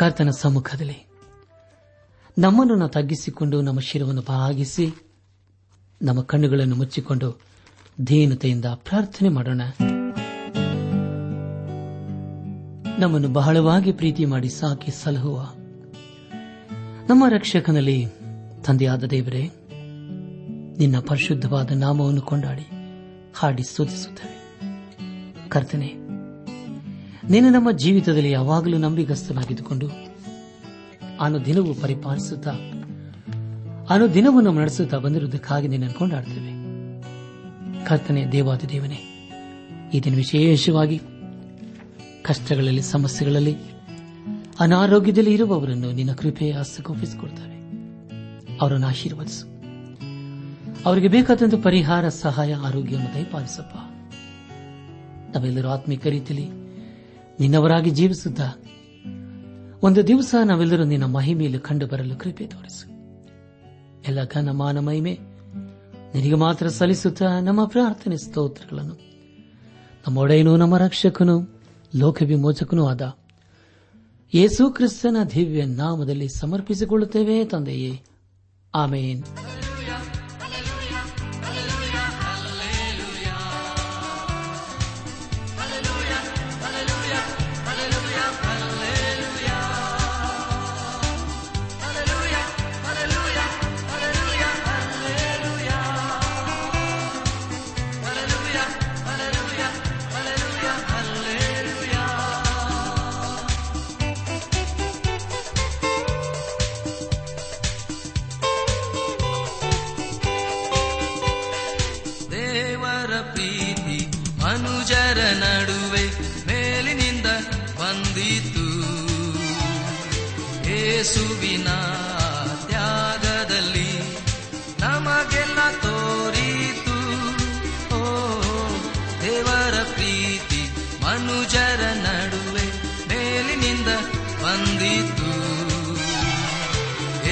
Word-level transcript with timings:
ಕರ್ತನ 0.00 0.30
ಸಮ್ಮುಖದಲ್ಲಿ. 0.30 1.06
ನಮ್ಮನ್ನು 2.38 2.88
ತಗ್ಗಿಸಿಕೊಂಡು 2.88 3.60
ನಮ್ಮ 3.60 3.80
ಶಿರವನ್ನು 3.80 4.22
ಭಾಗಿಸಿ 4.22 4.94
ನಮ್ಮ 6.02 6.22
ಕಣ್ಣುಗಳನ್ನು 6.22 6.76
ಮುಚ್ಚಿಕೊಂಡು 6.76 7.40
ಧೀನತೆಯಿಂದ 8.00 8.64
ಪ್ರಾರ್ಥನೆ 8.64 9.28
ಮಾಡೋಣ. 9.28 9.60
ನಮ್ಮನ್ನು 12.98 13.28
ಬಹಳವಾಗಿ 13.28 13.92
ಪ್ರೀತಿ 13.92 14.24
ಮಾಡಿ 14.24 14.48
ಸಾಕಿ 14.48 14.90
ಸಲಹುವ. 14.90 15.52
ನಮ್ಮ 17.08 17.24
ರಕ್ಷಕನಲ್ಲಿ 17.28 18.06
ತಂದೆಯಾದ 18.66 19.04
ದೇವರೇ, 19.04 19.42
ನಿನ್ನ 20.78 20.98
ಪರಿಶುದ್ಧವಾದ 21.00 21.70
ನಾಮವನ್ನು 21.70 22.20
ಕೊಂಡಾಡಿ 22.20 22.66
ಹಾಡಿ 23.34 23.62
ಸೂಚಿಸುತ್ತೇವೆ 23.62 25.48
ಕರ್ತನೆ 25.48 26.19
ನೀನು 27.28 27.50
ನಮ್ಮ 27.50 27.70
ಜೀವಿತದಲ್ಲಿ 27.70 28.30
ಯಾವಾಗಲೂ 28.30 28.78
ನಂಬಿಗಸ್ತನಾಗಿದ್ದುಕೊಂಡು 28.78 29.90
ಅನುದಿನವೂ 31.20 31.74
ಪರಿಪಾಲಿಸುತ್ತಾ 31.74 32.50
ಅನುದಿನವೂ 33.90 34.40
ನಮ್ಮ 34.40 34.60
ನಡೆಸುತ್ತಾ 34.60 34.98
ಬಂದಿರುವುದಕ್ಕಾಗಿ 34.98 35.68
ನಿನ್ನನ್ನು 35.68 35.98
ಕೊಂಡಾಡ್ತೇವೆ 35.98 36.60
ಕರ್ತನೆ 37.86 38.32
ದೇವಾದಿ 38.32 38.68
ದೇವನೇ 38.68 39.06
ದಿನ 40.04 40.14
ವಿಶೇಷವಾಗಿ 40.14 41.00
ಕಷ್ಟಗಳಲ್ಲಿ, 42.22 42.82
ಸಮಸ್ಯೆಗಳಲ್ಲಿ, 42.82 43.56
ಅನಾರೋಗ್ಯದಲ್ಲಿ 44.60 45.34
ಇರುವವರನ್ನು 45.34 45.92
ನಿನ್ನ 45.92 46.12
ಕೃಪೆಯ 46.12 46.52
ಹಸ್ತಗೊಪ್ಪಿಸಿಕೊಡ್ತೇವೆ 46.52 47.60
ಅವರನ್ನು 48.58 48.86
ಆಶೀರ್ವದಿಸು. 48.86 49.46
ಅವರಿಗೆ 50.86 51.08
ಬೇಕಾದಂಥ 51.08 51.54
ಪರಿಹಾರ, 51.54 52.08
ಸಹಾಯ, 52.08 52.54
ಆರೋಗ್ಯವನ್ನು 52.54 53.14
ದಯಪಾಲಿಸಪ್ಪ. 53.14 53.76
ನಾವೆಲ್ಲರೂ 55.36 55.68
ರೀತಿಯಲ್ಲಿ 56.10 56.59
ನಿನ್ನವರಾಗಿ 57.40 57.90
ಜೀವಿಸುತ್ತ, 57.90 58.40
ಒಂದು 59.82 60.06
ದಿವಸ 60.06 60.34
ನಾವೆಲ್ಲರೂ 60.44 60.84
ನಿನ್ನ 60.84 61.04
ಮಹಿಮೆಯಲ್ಲಿ 61.04 61.58
ಕಂಡು 61.58 61.86
ಬರಲು 61.86 62.16
ಕೃಪೆ 62.16 62.46
ತೋರಿಸು. 62.46 62.90
ಎಲ್ಲ 64.08 64.24
ಘನ 64.24 64.50
ಮಾನ 64.50 64.78
ಮಹಿಮೆ 64.78 65.18
ನಿನಗೆ 66.14 66.34
ಮಾತ್ರ 66.34 66.68
ಸಲ್ಲಿಸುತ್ತಾ 66.68 67.40
ನಮ್ಮ 67.40 67.64
ಪ್ರಾರ್ಥನೆ 67.64 68.16
ಸ್ತೋತ್ರಗಳನ್ನು. 68.16 68.94
ನಮ್ಮ 70.06 70.18
ಒಡೆಯನು, 70.18 70.56
ನಮ್ಮ 70.56 70.78
ರಕ್ಷಕನು, 70.78 71.60
ಲೋಕವಿಮೋಚಕನೂ 71.96 72.86
ಆದ 72.86 73.16
ಯೇಸು 74.34 74.70
ಕ್ರಿಸ್ತನ 74.70 75.16
ದಿವ್ಯ 75.34 75.64
ನಾಮದಲ್ಲಿ 75.64 76.28
ಸಮರ್ಪಿಸಿಕೊಳ್ಳುತ್ತೇವೆ 76.28 77.44
ತಂದೆಯೇ. 77.44 78.00
ಆಮೇನ್. 78.74 79.22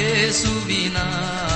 ಏಸುವಿನ 0.01 0.99
ತ್ಯಾಗದಲ್ಲಿ 0.99 1.48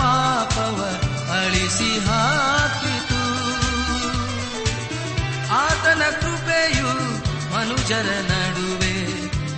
ಪಾಪವ 0.00 0.78
ಅಳಿಸಿ 1.32 1.90
ಹಾಕಿತು. 2.06 3.22
ಆತನ 5.54 6.02
ಕೃಪೆಯು 6.20 6.90
ಮನುಜರ 7.54 8.10
ನಡುವೆ 8.32 8.96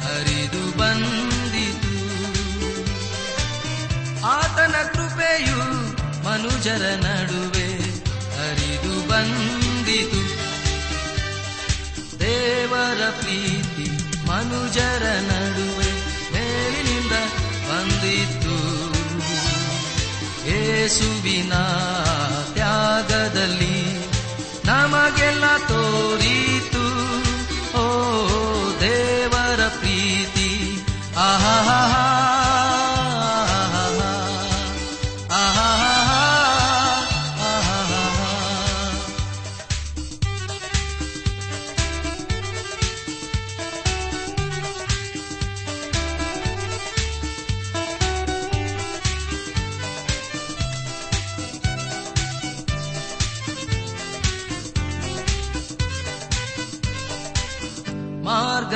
ಹರಿದು 0.04 0.78
ಬಂದಿತು. 0.78 1.92
ಆತನ 4.26 4.74
ಕೃಪೆಯು 4.92 5.58
ಮನುಜರ 6.24 6.84
ನಡುವೆ 7.06 7.68
ಹರಿದು 8.36 9.08
ಬಂದಿತು. 9.08 10.22
ದೇವರ 12.20 13.02
ಪ್ರೀತಿ 13.10 13.86
ಮನುಜರ 14.28 15.04
ಏಸುವಿನ 20.82 21.54
ತ್ಯಾಗದಲ್ಲಿ 22.54 23.76
ನಮಗೆಲ್ಲ 24.64 25.44
ತೋರಿತು 25.68 26.21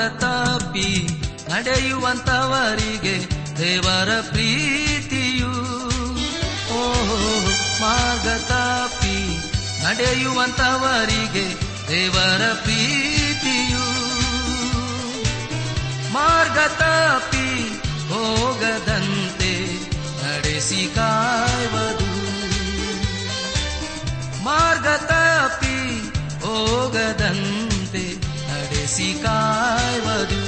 ತಪ್ಪಿ 0.08 1.08
ನಡೆಯುವಂತವರಿಗೆ 1.48 3.28
ದೇವರ 3.58 4.20
ಪ್ರೀತಿಯು. 4.30 5.50
ಓ 6.74 6.92
ನಡೆಯುವಂತವರಿಗೆ 9.84 11.54
ದೇವರ 11.88 12.52
ಪ್ರೀತಿಯು. 12.62 13.86
ಮಾರ್ಗ 16.12 16.58
ತಪ್ಪಿ 16.58 17.68
ಹೋಗದಂತೆ 18.08 19.54
ನಡೆಸಿ 20.26 20.94
ಕಾಯುವುದು. 20.94 22.16
ಮಾರ್ಗ 24.44 24.86
ತಪ್ಪಿ 24.86 26.00
ಹೋಗದಂತೆ 26.46 27.75
ನಡೆಸಿ 28.86 29.22
ಕಾಯುವುದು 29.22 30.40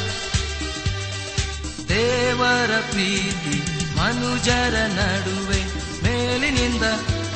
ದೇವರ 1.89 2.71
ಪ್ರೀತಿ 2.91 3.57
ಮನುಜರ 3.97 4.75
ನಡುವೆ 4.87 5.63
ಮೇಲಿನಿಂದ 6.03 6.83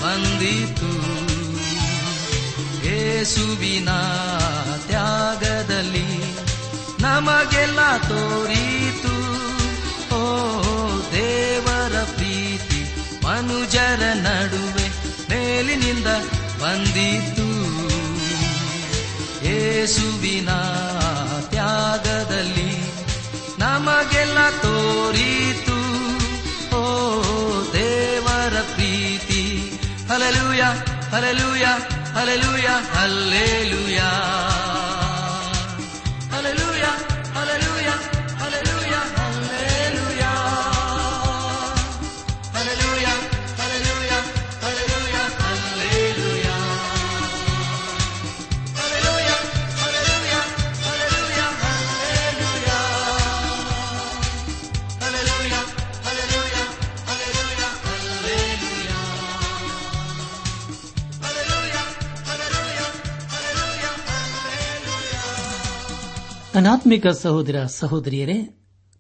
ಬಂದಿತು. 0.03 0.93
ಏಸುವಿನ 2.87 3.89
ತ್ಯಾಗದಲ್ಲಿ 4.87 6.07
ನಮಗೆಲ್ಲ 7.03 7.97
ತೋರಿತು. 7.97 9.15
ಓ, 10.15 10.23
ದೇವರ 11.13 12.03
ಪ್ರೀತಿ 12.03 12.81
ಮನುಜರ 13.27 14.03
ನಡುವೆ 14.15 14.89
ಮೇಲಿನಿಂದ 15.31 16.07
ಬಂದಿತು. 16.63 17.52
ಯೇಸುವಿನ 19.83 20.49
ತ್ಯಾಗದಲ್ಲಿ 21.41 22.93
ನಮಗೆಲ್ಲ 23.59 24.51
ತೋರಿತು. 24.51 25.77
ಓ 26.77 27.13
ದೇವರ 27.73 28.61
ಪ್ರೀತಿ. 28.75 29.73
Hallelujah 30.11 30.63
hallelujah 31.13 31.65
hallelujah 32.15 32.69
hallelujah. 32.95 33.99
ಅನಾತ್ಮಿಕ 66.55 67.07
ಸಹೋದರ 67.07 67.65
ಸಹೋದರಿಯರೇ, 67.65 68.37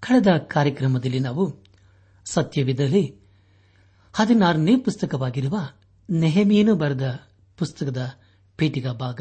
ಕಳೆದ 0.00 0.26
ಕಾರ್ಯಕ್ರಮದಲ್ಲಿ 0.38 1.20
ನಾವು 1.20 1.64
ಸತ್ಯವಿದ್ದಲ್ಲಿ 2.24 3.16
ಹದಿನಾರನೇ 4.14 4.76
ಪುಸ್ತಕವಾಗಿರುವ 4.76 5.58
ನೆಹಮೀನು 6.10 6.74
ಬರೆದ 6.74 7.20
ಪುಸ್ತಕದ 7.58 8.20
ಪೀಠಿಕಾ 8.56 8.92
ಭಾಗ 8.92 9.20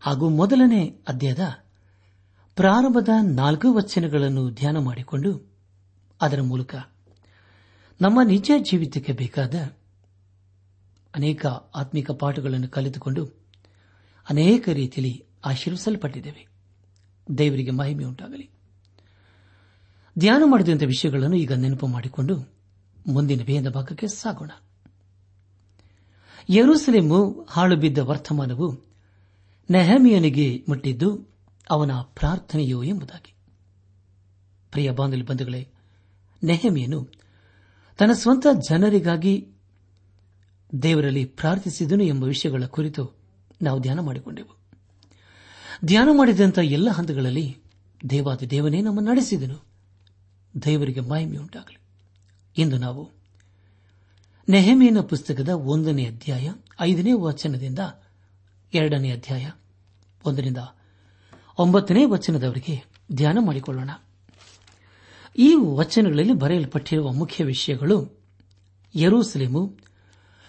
ಹಾಗೂ 0.00 0.28
ಮೊದಲನೇ 0.28 1.00
ಅಧ್ಯಾಯದ 1.08 1.64
ಪ್ರಾರಂಭದ 2.54 3.08
ನಾಲ್ಕು 3.22 3.72
ವಚನಗಳನ್ನು 3.72 4.50
ಧ್ಯಾನ 4.50 4.78
ಮಾಡಿಕೊಂಡು 4.78 5.30
ಅದರ 6.20 6.42
ಮೂಲಕ 6.42 6.74
ನಮ್ಮ 8.00 8.20
ನಿಜ 8.26 8.50
ಜೀವಿತಕ್ಕೆ 8.58 9.12
ಬೇಕಾದ 9.12 9.54
ಅನೇಕ 11.14 11.46
ಆತ್ಮಿಕ 11.74 12.10
ಪಾಠಗಳನ್ನು 12.10 12.68
ಕಲಿತುಕೊಂಡು 12.68 13.24
ಅನೇಕ 14.30 14.68
ರೀತಿಯಲ್ಲಿ 14.68 15.24
ಆಶೀರ್ವಿಸಲ್ಪಟ್ಟಿದ್ದೇವೆ. 15.44 16.49
ದೇವರಿಗೆ 17.38 17.70
ಮಹಿಮೆ 17.70 18.04
ಉಂಟಾಗಲಿ. 18.04 18.50
ಧ್ಯಾನ 20.18 20.42
ಮಾಡಿದಂತಹ 20.46 20.86
ವಿಷಯಗಳನ್ನು 20.86 21.36
ಈಗ 21.36 21.52
ನೆನಪು 21.52 21.86
ಮಾಡಿಕೊಂಡು 21.86 22.52
ಮುಂದಿನ 23.06 23.42
ಭೇದ 23.42 23.70
ಭಾಗಕ್ಕೆ 23.70 24.06
ಸಾಗೋಣ. 24.06 24.50
ಯರುಸಲೇಮು 26.50 27.46
ಹಾಳು 27.50 27.76
ಬಿದ್ದ 27.76 27.98
ವರ್ತಮಾನವು 27.98 28.84
ನೆಹಮಿಯನಿಗೆ 29.70 30.64
ಮುಟ್ಟಿದ್ದು 30.68 31.28
ಅವನ 31.70 31.90
ಪ್ರಾರ್ಥನೆಯೋ 32.02 32.82
ಎಂಬುದಾಗಿ. 32.82 33.34
ಪ್ರಿಯ 34.70 34.90
ಬಾಂಧವ 34.90 35.24
ಬಂಧುಗಳೇ, 35.26 35.68
ನೆಹಮಿಯನು 36.44 37.08
ತನ್ನ 37.98 38.12
ಸ್ವಂತ 38.12 38.46
ಜನರಿಗಾಗಿ 38.68 39.48
ದೇವರಲ್ಲಿ 40.82 41.24
ಪ್ರಾರ್ಥಿಸಿದನು 41.24 42.02
ಎಂಬ 42.02 42.24
ವಿಷಯಗಳ 42.24 42.64
ಕುರಿತು 42.66 43.16
ನಾವು 43.62 43.80
ಧ್ಯಾನ 43.80 44.00
ಮಾಡಿಕೊಂಡೆವು. 44.00 44.59
ಧ್ಯಾನ 45.84 46.08
ಮಾಡಿದಂಥ 46.12 46.58
ಎಲ್ಲ 46.58 46.90
ಹಂತಗಳಲ್ಲಿ 46.90 47.56
ದೇವಾದಿ 48.10 48.50
ದೇವನೇ 48.50 48.80
ನಮ್ಮ 48.80 49.00
ನಡೆಸಿದನು. 49.00 49.64
ದೇವರಿಗೆ 50.62 51.00
ಮಾಹಿಮೆಯುಂಟಾಗಲಿ 51.00 51.78
ಇಂದು 52.62 52.78
ನಾವು 52.78 53.10
ನೆಹಮಿಯನ 54.48 55.00
ಪುಸ್ತಕದ 55.00 55.48
ಒಂದನೇ 55.48 56.06
ಅಧ್ಯಾಯ, 56.06 56.52
ಐದನೇ 56.80 57.12
ವಚನದಿಂದ 57.12 57.78
ಎರಡನೇ 58.74 59.10
ಅಧ್ಯಾಯ, 59.10 59.50
ಒಂದರಿಂದ 60.26 60.58
ಒಂಬತ್ತನೇ 61.58 62.04
ವಚನದವರೆಗೆ 62.04 62.82
ಧ್ಯಾನ 63.12 63.38
ಮಾಡಿಕೊಳ್ಳೋಣ. 63.40 63.90
ಈ 65.38 65.54
ವಚನಗಳಲ್ಲಿ 65.54 66.32
ಬರೆಯಲ್ಪಟ್ಟಿರುವ 66.32 67.12
ಮುಖ್ಯ 67.12 67.44
ವಿಷಯಗಳು 67.44 68.18
ಯರೂಸಲೇಮು 68.96 69.78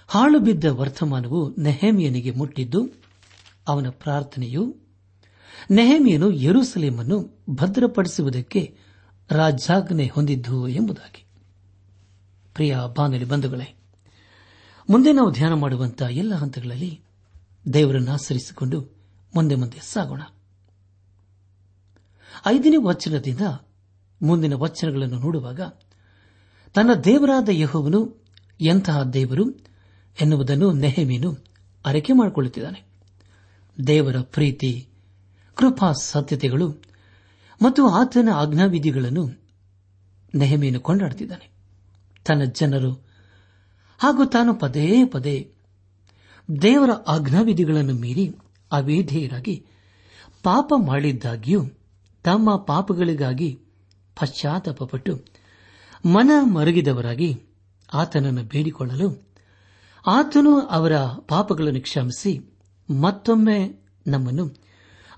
ಹಾಳು 0.08 0.40
ಬಿದ್ದ 0.40 0.66
ವರ್ತಮಾನವು 0.66 1.56
ನೆಹಮಿಯನಿಗೆ 1.60 2.32
ಮುಟ್ಟಿದ್ದು, 2.32 2.90
ಅವನ 3.68 3.90
ಪ್ರಾರ್ಥನೆಯು 3.90 4.81
ನೆಹಮಿಯನು 5.72 6.32
ಯರುಸಲೇಮನ್ನು 6.32 7.44
ಭದ್ರಪಡಿಸುವುದಕ್ಕೆ 7.50 8.78
ರಾಜಾಜ್ಞೆ 9.32 10.08
ಹೊಂದಿದ್ದು 10.08 10.68
ಎಂಬುದಾಗಿ. 10.68 11.26
ಪ್ರಿಯ 12.54 12.78
ಬಾನಲಿ 12.98 13.26
ಬಂಧುಗಳೇ, 13.26 13.76
ಮುಂದೆ 14.90 15.12
ನಾವು 15.12 15.32
ಧ್ಯಾನ 15.32 15.54
ಮಾಡುವಂತಹ 15.54 16.06
ಎಲ್ಲ 16.06 16.34
ಹಂತಗಳಲ್ಲಿ 16.34 17.02
ದೇವರನ್ನು 17.74 18.12
ಆಚರಿಸಿಕೊಂಡು 18.12 19.02
ಮುಂದೆ 19.36 19.56
ಮುಂದೆ 19.56 19.78
ಸಾಗೋಣ. 19.82 20.22
ಐದನೇ 22.48 22.76
ವಚನದಿಂದ 22.78 23.42
ಮುಂದಿನ 24.22 24.54
ವಚನಗಳನ್ನು 24.54 25.20
ನೋಡುವಾಗ, 25.20 25.62
ತನ್ನ 26.74 26.94
ದೇವರಾದ 26.94 27.50
ಯಹೋವನು 27.52 28.26
ಎಂತಹ 28.62 29.04
ದೇವರು 29.04 29.52
ಎನ್ನುವುದನ್ನು 30.22 30.74
ನೆಹಮೀನು 30.74 31.38
ಅರಿಕೆ 31.86 32.14
ಮಾಡಿಕೊಳ್ಳುತ್ತಿದ್ದಾನೆ. 32.14 32.84
ದೇವರ 33.88 34.16
ಪ್ರೀತಿ 34.22 34.88
ಕೃಪಾ 35.58 35.92
ಸತ್ಯತೆಗಳು 36.04 36.68
ಮತ್ತು 37.62 37.82
ಆತನ 37.96 38.30
ಆಜ್ಞಾವಿಧಿಗಳನ್ನು 38.36 39.24
ನೆಹಮೆಯನ್ನು 40.34 40.80
ಕೊಂಡಾಡುತ್ತಿದ್ದಾನೆ 40.80 41.48
ತನ್ನ 42.26 42.44
ಜನರು 42.52 42.92
ಹಾಗೂ 44.00 44.26
ತಾನು 44.26 44.54
ಪದೇ 44.56 44.86
ಪದೇ 45.06 45.36
ದೇವರ 46.50 46.92
ಆಜ್ಞಾವಿಧಿಗಳನ್ನು 47.08 47.94
ಮೀರಿ 47.96 48.26
ಅವೇಧೇಯರಾಗಿ 48.72 49.56
ಪಾಪ 50.44 50.74
ಮಾಡಿದ್ದಾಗಿಯೂ 50.86 51.62
ತಮ್ಮ 52.26 52.56
ಪಾಪಗಳಿಗಾಗಿ 52.66 53.50
ಪಶ್ಚಾತ್ತಾಪಪಟ್ಟು 54.18 55.14
ಮನ 56.06 56.32
ಮರುಗಿದವರಾಗಿ 56.54 57.30
ಆತನನ್ನು 57.90 58.44
ಬೇಡಿಕೊಳ್ಳಲು 58.44 59.08
ಆತನು 60.06 60.54
ಅವರ 60.70 60.96
ಪಾಪಗಳನ್ನು 61.28 61.82
ಕ್ಷಮಿಸಿ 61.82 62.34
ಮತ್ತೊಮ್ಮೆ 62.90 63.58
ನಮ್ಮನ್ನು 64.08 64.46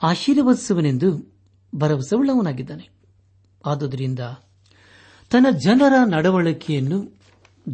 ಆಶೀರ್ವದಿಸುವನೆಂದು 0.04 1.34
ಭರವಸೆವುಳ್ಳವನಾಗಿದ್ದಾನೆ 1.76 2.90
ಆದುದರಿಂದ 3.66 4.20
ತನ್ನ 5.32 5.46
ಜನರ 5.58 5.94
ನಡವಳಿಕೆಯನ್ನು 6.10 7.18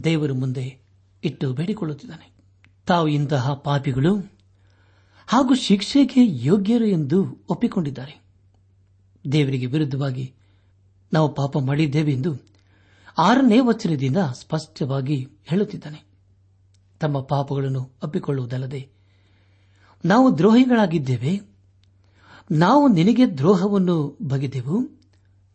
ದೇವರ 0.03 0.31
ಮುಂದೆ 0.31 0.77
ಇಟ್ಟು 1.23 1.53
ಬೇಡಿಕೊಳ್ಳುತ್ತಿದ್ದಾನೆ. 1.53 2.31
ತಾವು 2.85 3.07
ಇಂತಹ 3.07 3.53
ಪಾಪಿಗಳು 3.53 4.31
ಹಾಗೂ 5.27 5.55
ಶಿಕ್ಷೆಗೆ 5.55 6.45
ಯೋಗ್ಯರು 6.45 6.85
ಎಂದು 6.85 7.37
ಒಪ್ಪಿಕೊಂಡಿದ್ದಾರೆ. 7.49 8.21
ದೇವರಿಗೆ 9.31 9.65
ವಿರುದ್ಧವಾಗಿ 9.65 10.33
ನಾವು 11.13 11.33
ಪಾಪ 11.33 11.57
ಮಾಡಿದ್ದೇವೆ 11.57 12.11
ಎಂದು 12.11 12.35
ಆರನೇ 13.17 13.59
ವಚನದಿಂದ 13.59 14.17
ಸ್ಪಷ್ಟವಾಗಿ 14.17 15.27
ಹೇಳುತ್ತಿದ್ದಾನೆ. 15.45 16.03
ತಮ್ಮ 16.99 17.21
ಪಾಪಗಳನ್ನು 17.21 17.91
ಒಪ್ಪಿಕೊಳ್ಳುವುದಲ್ಲದೆ 18.03 18.89
ನಾವು 20.05 20.37
ದ್ರೋಹಿಗಳಾಗಿದ್ದೇವೆ. 20.37 21.48
ನಾವು 22.51 22.87
ನಿನಗೆ 22.87 23.25
ದ್ರೋಹವನ್ನು 23.25 24.17
ಬಗೆದೆವು, 24.21 24.81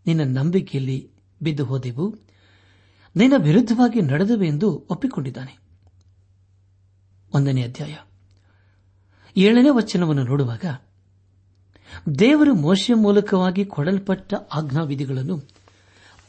ನಿನ್ನ 0.06 0.38
ನಂಬಿಕೆಯಲ್ಲಿ 0.38 1.10
ಬಿದ್ದು 1.42 1.64
ಹೋದೆವು, 1.64 2.16
ನಿನ್ನ 3.16 3.42
ವಿರುದ್ಧವಾಗಿ 3.42 4.02
ನಡೆದವೆ 4.02 4.48
ಎಂದು 4.48 4.86
ಒಪ್ಪಿಕೊಂಡಿದ್ದಾನೆ. 4.90 5.58
ಒಂದನೇ 7.34 7.62
ಅಧ್ಯಾಯ. 7.62 7.96
ಏಳನೇ 9.36 9.68
ವಚನವನ್ನು 9.70 10.22
ನೋಡುವಾಗ, 10.22 10.64
ದೇವರು 12.18 12.54
ಮೋಶ 12.54 12.90
ಮೂಲಕವಾಗಿ 12.94 13.64
ಕೊಡಲ್ಪಟ್ಟ 13.64 14.34
ಆಜ್ಞಾವಿಧಿಗಳನ್ನು 14.34 15.40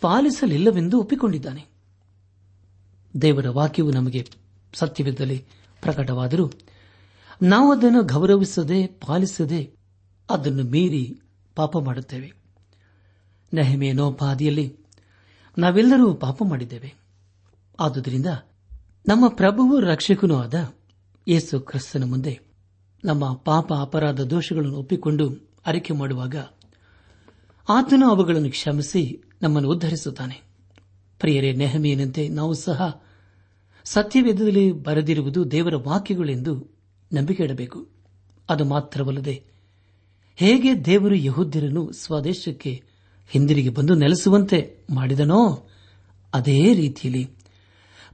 ಪಾಲಿಸಲಿಲ್ಲವೆಂದು 0.01 0.99
ಒಪ್ಪಿಕೊಂಡಿದ್ದಾನೆ. 0.99 1.65
ದೇವರ 3.21 3.49
ವಾಕ್ಯವು 3.49 3.91
ನಮಗೆ 3.91 4.29
ಸತ್ಯವಿದ್ದಲ್ಲಿ 4.73 5.45
ಪ್ರಕಟವಾದರೂ, 5.81 6.51
ನಾವು 7.41 7.71
ಅದನ್ನು 7.71 8.03
ಗೌರವಿಸದೆ 8.03 8.87
ಪಾಲಿಸದೆ 8.87 9.84
ಅದನ್ನು 10.29 10.63
ಮೀರಿ 10.63 11.19
ಪಾಪ 11.55 11.77
ಮಾಡುತ್ತೇವೆ. 11.77 12.33
ನೆಹಮೇನೋಪಾದಿಯಲ್ಲಿ 13.53 14.77
ನಾವೆಲ್ಲರೂ 15.57 16.13
ಪಾಪ 16.13 16.43
ಮಾಡಿದ್ದೇವೆ. 16.43 16.93
ಆದುದರಿಂದ 17.79 18.25
ನಮ್ಮ 19.07 19.27
ಪ್ರಭುವು 19.27 19.79
ರಕ್ಷಕನೂ 19.79 20.35
ಆದ 20.35 20.73
ಯೇಸು 21.27 21.59
ಕ್ರಿಸ್ತನ 21.59 22.03
ಮುಂದೆ 22.03 22.39
ನಮ್ಮ 23.05 23.33
ಪಾಪ 23.33 23.73
ಅಪರಾಧ 23.73 24.21
ದೋಷಗಳನ್ನು 24.21 24.77
ಒಪ್ಪಿಕೊಂಡು 24.77 25.53
ಅರಿಕೆ 25.65 25.93
ಮಾಡುವಾಗ 25.93 26.35
ಆತನು 27.69 28.09
ಅವುಗಳನ್ನು 28.09 28.49
ಕ್ಷಮಿಸಿ 28.49 29.23
ನಮ್ಮನ್ನು 29.41 29.69
ಉದ್ಧರಿಸುತ್ತಾನೆ. 29.69 30.41
ಪ್ರಿಯರೇ, 31.19 31.53
ನೆಹಮಿಯನಂತೆ 31.53 32.27
ನಾವು 32.27 32.53
ಸಹ 32.53 33.03
ಸತ್ಯವೇದದಲ್ಲಿ 33.83 34.71
ಬರೆದಿರುವುದು 34.71 35.51
ದೇವರ 35.51 35.75
ವಾಕ್ಯಗಳೆಂದು 35.75 36.67
ನಂಬಿಕೆ 37.13 37.43
ಇಡಬೇಕು. 37.43 37.89
ಅದು 38.49 38.65
ಮಾತ್ರವಲ್ಲದೆ 38.65 39.54
ಹೇಗೆ 40.35 40.85
ದೇವರು 40.85 41.15
ಯಹೂದ್ಯರನ್ನು 41.15 41.91
ಸ್ವದೇಶಕ್ಕೆ 41.91 42.83
ಹಿಂದಿರುಗಿ 43.29 43.69
ಬಂದು 43.69 43.95
ನೆಲೆಸುವಂತೆ 43.95 44.85
ಮಾಡಿದನೋ 44.89 45.67
ಅದೇ 46.33 46.73
ರೀತಿಯಲ್ಲಿ 46.73 47.29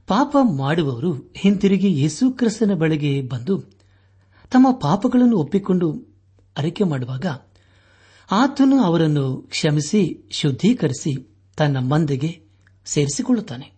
ಪಾಪ 0.06 0.36
ಮಾಡುವವರು 0.56 1.32
ಹಿಂತಿರುಗಿ 1.36 2.00
ಯೇಸು 2.00 2.32
ಕ್ರಿಸ್ತನ 2.32 2.74
ಬಳಿಗೆ 2.74 3.22
ಬಂದು 3.22 3.58
ತಮ್ಮ 4.50 4.66
ಪಾಪಗಳನ್ನು 4.80 5.36
ಒಪ್ಪಿಕೊಂಡು 5.36 6.06
ಅರಿಕೆ 6.56 6.84
ಮಾಡುವಾಗ 6.84 7.26
ಆತನು 8.30 8.82
ಅವರನ್ನು 8.82 9.36
ಕ್ಷಮಿಸಿ, 9.42 10.28
ಶುದ್ಧೀಕರಿಸಿ 10.30 11.36
ತನ್ನ 11.56 11.78
ಮಂದೆಗೆ 11.78 12.42
ಸೇರಿಸಿಕೊಳ್ಳುತ್ತಾನೆ 12.84 13.72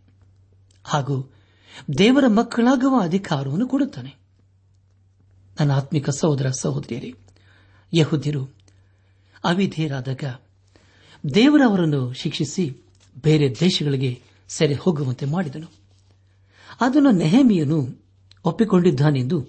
ಹಾಗೂ 0.84 1.32
ದೇವರ 1.98 2.24
ಮಕ್ಕಳಾಗುವ 2.26 3.00
ಅಧಿಕಾರವನ್ನು 3.00 3.68
ಕೊಡುತ್ತಾನೆ. 3.68 4.14
ನನ್ನ 5.60 5.72
ಆತ್ಮಿಕ 5.72 6.10
ಸಹೋದರ 6.10 6.50
ಸಹೋದರಿಯರೇ 6.50 7.14
ಯಹುದ್ಯರು, 7.96 8.54
ಅವಿಧೇಯರಾದಾಗ 9.44 10.24
ದೇವರವರನ್ನು 11.34 12.12
ಶಿಕ್ಷಿಸಿ 12.12 12.76
ಬೇರೆ 13.22 13.60
ದೇಶಗಳಿಗೆ 13.60 14.22
ಸೆರೆ 14.48 14.74
ಹೋಗುವಂತೆ 14.74 15.26
ಮಾಡಿದನು. 15.26 15.66
ಅದನ್ನು 16.80 17.10
ನೆಹಮಿಯನು 17.10 17.88
ಒಪ್ಪಿಕೊಂಡಿದ್ದಾನೆಂದು 18.44 19.46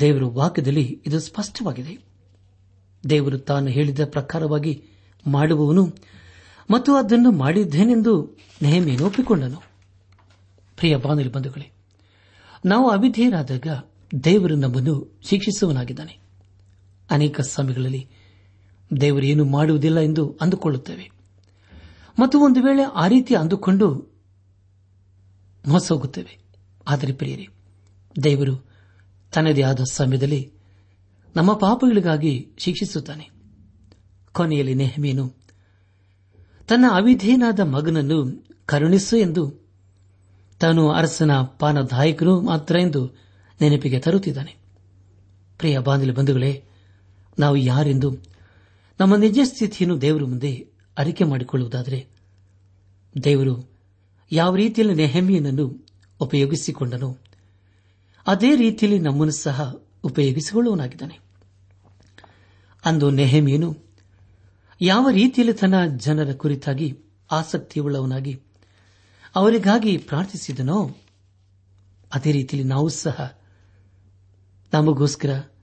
ದೇವರ 0.00 0.24
ವಾಕ್ಯದಲ್ಲಿ 0.24 1.02
ಇದು 1.06 1.20
ಸ್ಪಷ್ಟವಾಗಿದೆ. 1.20 1.98
ದೇವರು 3.10 3.38
ತಾನು 3.38 3.68
ಹೇಳಿದ 3.68 4.04
ಪ್ರಕಾರವಾಗಿ 4.04 4.82
ಮಾಡುವವನು 5.26 5.94
ಮತ್ತು 6.70 6.96
ಅದನ್ನು 6.96 7.30
ಮಾಡಿದ್ದೇನೆಂದು 7.30 8.38
ನೆಹಮಿಯನ್ನು 8.62 9.06
ಒಪ್ಪಿಕೊಂಡನು. 9.06 9.62
ಪ್ರಿಯ 10.76 10.96
ಬಾನುಲಿ 10.96 11.32
ಬಂಧುಗಳೇ, 11.32 11.72
ನಾವು 12.64 12.90
ಅವಿಧೇಯರಾದಾಗ 12.90 13.66
ದೇವರು 14.24 14.54
ನಮ್ಮನ್ನು 14.54 15.20
ಶಿಕ್ಷಿಸುವನಾಗಿದ್ದಾನೆ 15.22 16.23
ಅನೇಕ 17.10 17.40
ಸಮಯಗಳಲ್ಲಿ 17.40 18.08
ದೇವರು 19.00 19.26
ಏನು 19.26 19.44
ಮಾಡುವುದಿಲ್ಲ 19.44 20.00
ಎಂದು 20.00 20.38
ಅಂದುಕೊಳ್ಳುತ್ತೇವೆ. 20.40 21.10
ಮತ್ತು 22.18 22.40
ಒಂದು 22.40 22.62
ವೇಳೆ 22.62 22.82
ಆ 22.82 23.06
ರೀತಿ 23.06 23.34
ಅಂದುಕೊಂಡು 23.34 24.14
ಮೋಸ 25.68 25.92
ಹೋಗುತ್ತೇವೆ 25.92 26.38
ಆದರೆ 26.88 27.12
ಪ್ರಿಯರೇ, 27.12 27.48
ದೇವರು 28.22 28.66
ತನ್ನದೇ 29.32 29.62
ಆದ 29.62 29.80
ಸಮಯದಲ್ಲಿ 29.92 30.52
ನಮ್ಮ 31.36 31.52
ಪಾಪಗಳಿಗಾಗಿ 31.52 32.50
ಶಿಕ್ಷಿಸುತ್ತಾನೆ. 32.58 33.30
ಕೊನೆಯಲ್ಲಿ 34.32 34.74
ನೆಹಮಿಯನು 34.74 35.34
ತನ್ನ 36.68 36.84
ಅವಿಧೇಯನಾದ 36.90 37.60
ಮಗನನ್ನು 37.60 38.46
ಕರುಣಿಸು 38.66 39.16
ಎಂದು 39.16 39.64
ತಾನು 40.60 40.90
ಅರಸನ 40.90 41.42
ಪಾನದಾಯಕನು 41.42 42.40
ಮಾತ್ರ 42.40 42.78
ಎಂದು 42.78 43.16
ನೆನಪಿಗೆ 43.60 44.00
ತರುತ್ತಿದ್ದಾನೆ. 44.00 44.56
ಪ್ರಿಯ 45.58 45.78
ಬಾಂಧಲಿ 45.78 46.12
ಬಂಧುಗಳೇ 46.12 46.64
ನಾವು 47.38 47.56
ಯಾರೆಂದು, 47.56 48.18
ನಮ್ಮ 49.00 49.16
ನಿಜ 49.16 49.38
ಸ್ಥಿತಿಯನ್ನು 49.44 50.00
ದೇವರ 50.00 50.24
ಮುಂದೆ 50.24 50.68
ಅರಿಕೆ 50.98 51.24
ಮಾಡಿಕೊಳ್ಳುವುದಾದರೆ, 51.24 52.06
ದೇವರು 53.24 53.70
ಯಾವ 54.32 54.56
ರೀತಿಯಲ್ಲಿ 54.56 54.94
ನೆಹಮಿಯನನ್ನು 54.94 55.86
ಉಪಯೋಗಿಸಿಕೊಂಡನೋ, 56.20 57.16
ಅದೇ 58.26 58.56
ರೀತಿಯಲ್ಲಿ 58.56 58.98
ನಮ್ಮನ್ನು 58.98 59.32
ಸಹ 59.32 59.74
ಉಪಯೋಗಿಸಿಕೊಳ್ಳುವನಾಗಿದ್ದಾನೆ 60.04 61.20
ಅಂದು 62.84 63.10
ನೆಹಮಿಯನು 63.10 63.76
ಯಾವ 64.80 65.08
ರೀತಿಯಲ್ಲಿ 65.10 65.54
ತನ್ನ 65.54 65.86
ಜನರ 65.96 66.32
ಕುರಿತಾಗಿ 66.32 66.98
ಆಸಕ್ತಿಯುಳ್ಳವನಾಗಿ 67.30 68.40
ಅವರಿಗಾಗಿ 69.34 69.96
ಪ್ರಾರ್ಥಿಸಿದನೋ, 69.96 70.90
ಅದೇ 72.14 72.32
ರೀತಿಯಲ್ಲಿ 72.32 72.68
ನಾವು 72.68 72.88
ಸಹ 72.88 73.38
ನಮಗೋಸ್ಕರ 74.72 75.53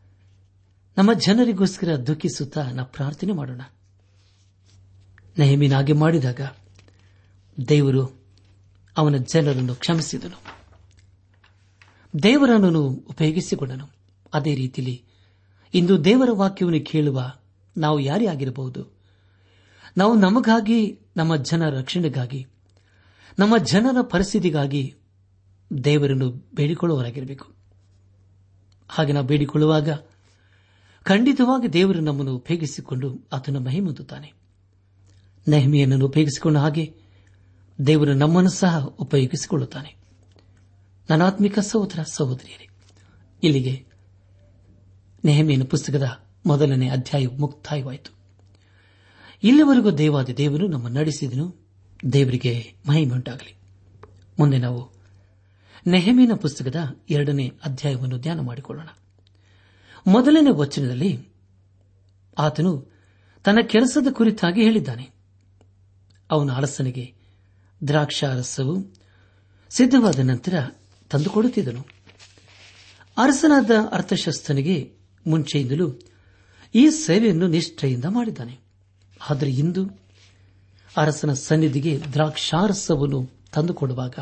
ನಮ್ಮ 0.98 1.13
ಜನರಿಗೋಸ್ಕರ 1.13 1.95
ದುಃಖಿಸುತ್ತಾ 1.95 2.71
ನಾವು 2.71 2.91
ಪ್ರಾರ್ಥನೆ 2.91 3.31
ಮಾಡೋಣ. 3.31 3.62
ನೆಹಮಿನಾಗೆ 5.39 5.93
ಮಾಡಿದಾಗ 5.93 6.41
ದೇವರು 7.69 8.21
ಅವನ 8.98 9.15
ಜನರನ್ನು 9.17 9.75
ಕ್ಷಮಿಸಿದನು. 9.75 10.39
ದೇವರನ್ನು 12.24 12.83
ಉಪಯೋಗಿಸಿಕೊಂಡನು. 12.88 13.89
ಅದೇ 14.33 14.55
ರೀತಿಯಲ್ಲಿ 14.55 15.03
ಇಂದು 15.74 16.05
ದೇವರ 16.05 16.29
ವಾಕ್ಯವನ್ನು 16.31 16.86
ಕೇಳುವ 16.86 17.33
ನಾವು 17.77 18.00
ಯಾರೇ 18.00 18.25
ಆಗಿರಬಹುದು, 18.25 18.88
ನಾವು 19.98 20.15
ನಮಗಾಗಿ, 20.15 21.00
ನಮ್ಮ 21.17 21.36
ಜನ 21.36 21.69
ರಕ್ಷಣೆಗಾಗಿ, 21.69 22.48
ನಮ್ಮ 23.39 23.57
ಜನರ 23.57 24.01
ಪರಿಸ್ಥಿತಿಗಾಗಿ 24.01 24.95
ದೇವರನ್ನು 25.83 26.29
ಬೇಡಿಕೊಳ್ಳುವವರಾಗಿರಬೇಕು. 26.55 27.48
ಹಾಗೆ 28.89 29.12
ನಾವು 29.13 29.25
ಬೇಡಿಕೊಳ್ಳುವಾಗ 29.25 29.89
ಖಂಡಿತವಾಗಿ 31.03 31.74
ದೇವರು 31.74 32.00
ನಮ್ಮನ್ನು 32.00 32.36
ಉಪಯೋಗಿಸಿಕೊಂಡು 32.36 33.27
ಆತನ 33.34 33.58
ಮಹಿಮುಂದುತ್ತಾನೆ 33.58 34.34
ನೆಹಮಿಯನ್ನು 35.48 36.05
ಉಪಯೋಗಿಸಿಕೊಂಡ 36.05 36.58
ಹಾಗೆ 36.58 36.93
ದೇವರು 37.88 38.13
ನಮ್ಮನ್ನು 38.13 38.50
ಸಹ 38.50 38.86
ಉಪಯೋಗಿಸಿಕೊಳ್ಳುತ್ತಾನೆ. 38.86 39.96
ನನಾತ್ಮಿಕ 41.10 41.60
ಸಹೋದರ 41.60 42.00
ಸಹೋದರಿಯರೇ, 42.03 42.67
ಇಲ್ಲಿಗೆ 43.43 43.86
ನೆಹಮಿಯನ 45.25 45.63
ಪುಸ್ತಕದ 45.63 46.24
ಮೊದಲನೇ 46.46 46.89
ಅಧ್ಯಾಯ 46.89 47.27
ಮುಕ್ತಾಯವಾಯಿತು. 47.27 48.15
ಇಲ್ಲಿವರೆಗೂ 49.43 49.91
ದೇವಾದ 49.91 50.29
ದೇವರು 50.29 50.67
ನಮ್ಮ 50.67 50.88
ನಡೆಸಿದನು, 50.88 51.55
ದೇವರಿಗೆ 52.13 52.74
ಮಹಿಮೆಂಟಾಗಲಿ 52.88 53.55
ಮುಂದೆ 54.39 54.58
ನಾವು 54.58 54.91
ನೆಹಮಿನ 55.88 56.34
ಪುಸ್ತಕದ 56.34 56.75
ಎರಡನೇ 57.10 57.48
ಅಧ್ಯಾಯವನ್ನು 57.65 58.17
ಧ್ಯಾನ 58.17 58.39
ಮಾಡಿಕೊಳ್ಳೋಣ. 58.39 58.88
ಮೊದಲನೇ 60.08 60.50
ವಚನದಲ್ಲಿ 60.51 61.27
ಆತನು 62.38 62.91
ತನ್ನ 63.43 63.58
ಕೆಲಸದ 63.67 64.08
ಕುರಿತಾಗಿ 64.12 64.63
ಹೇಳಿದ್ದಾನೆ. 64.63 65.10
ಅವನ 66.31 66.51
ಅರಸನಿಗೆ 66.51 67.13
ದ್ರಾಕ್ಷಾರಸವು 67.88 68.93
ಸಿದ್ಧವಾದ 69.70 70.20
ನಂತರ 70.20 70.53
ತಂದುಕೊಡುತ್ತಿದ್ದನು. 71.10 71.86
ಅರಸನಾದ 73.17 73.72
ಅರ್ಥಶಸ್ತ್ರನಿಗೆ 73.91 74.93
ಮುಂಚೆಯಿಂದಲೂ 75.27 76.00
ಈ 76.75 76.89
ಸೇವೆಯನ್ನು 76.89 77.48
ನಿಷ್ಠೆಯಿಂದ 77.48 78.05
ಮಾಡಿದ್ದಾನೆ. 78.05 78.60
ಆದರೆ 79.29 79.51
ಇಂದು 79.51 80.01
ಅರಸನ 80.98 81.34
ಸನ್ನಿಧಿಗೆ 81.34 82.01
ದ್ರಾಕ್ಷಾರಸವನ್ನು 82.13 83.31
ತಂದುಕೊಡುವಾಗ 83.53 84.13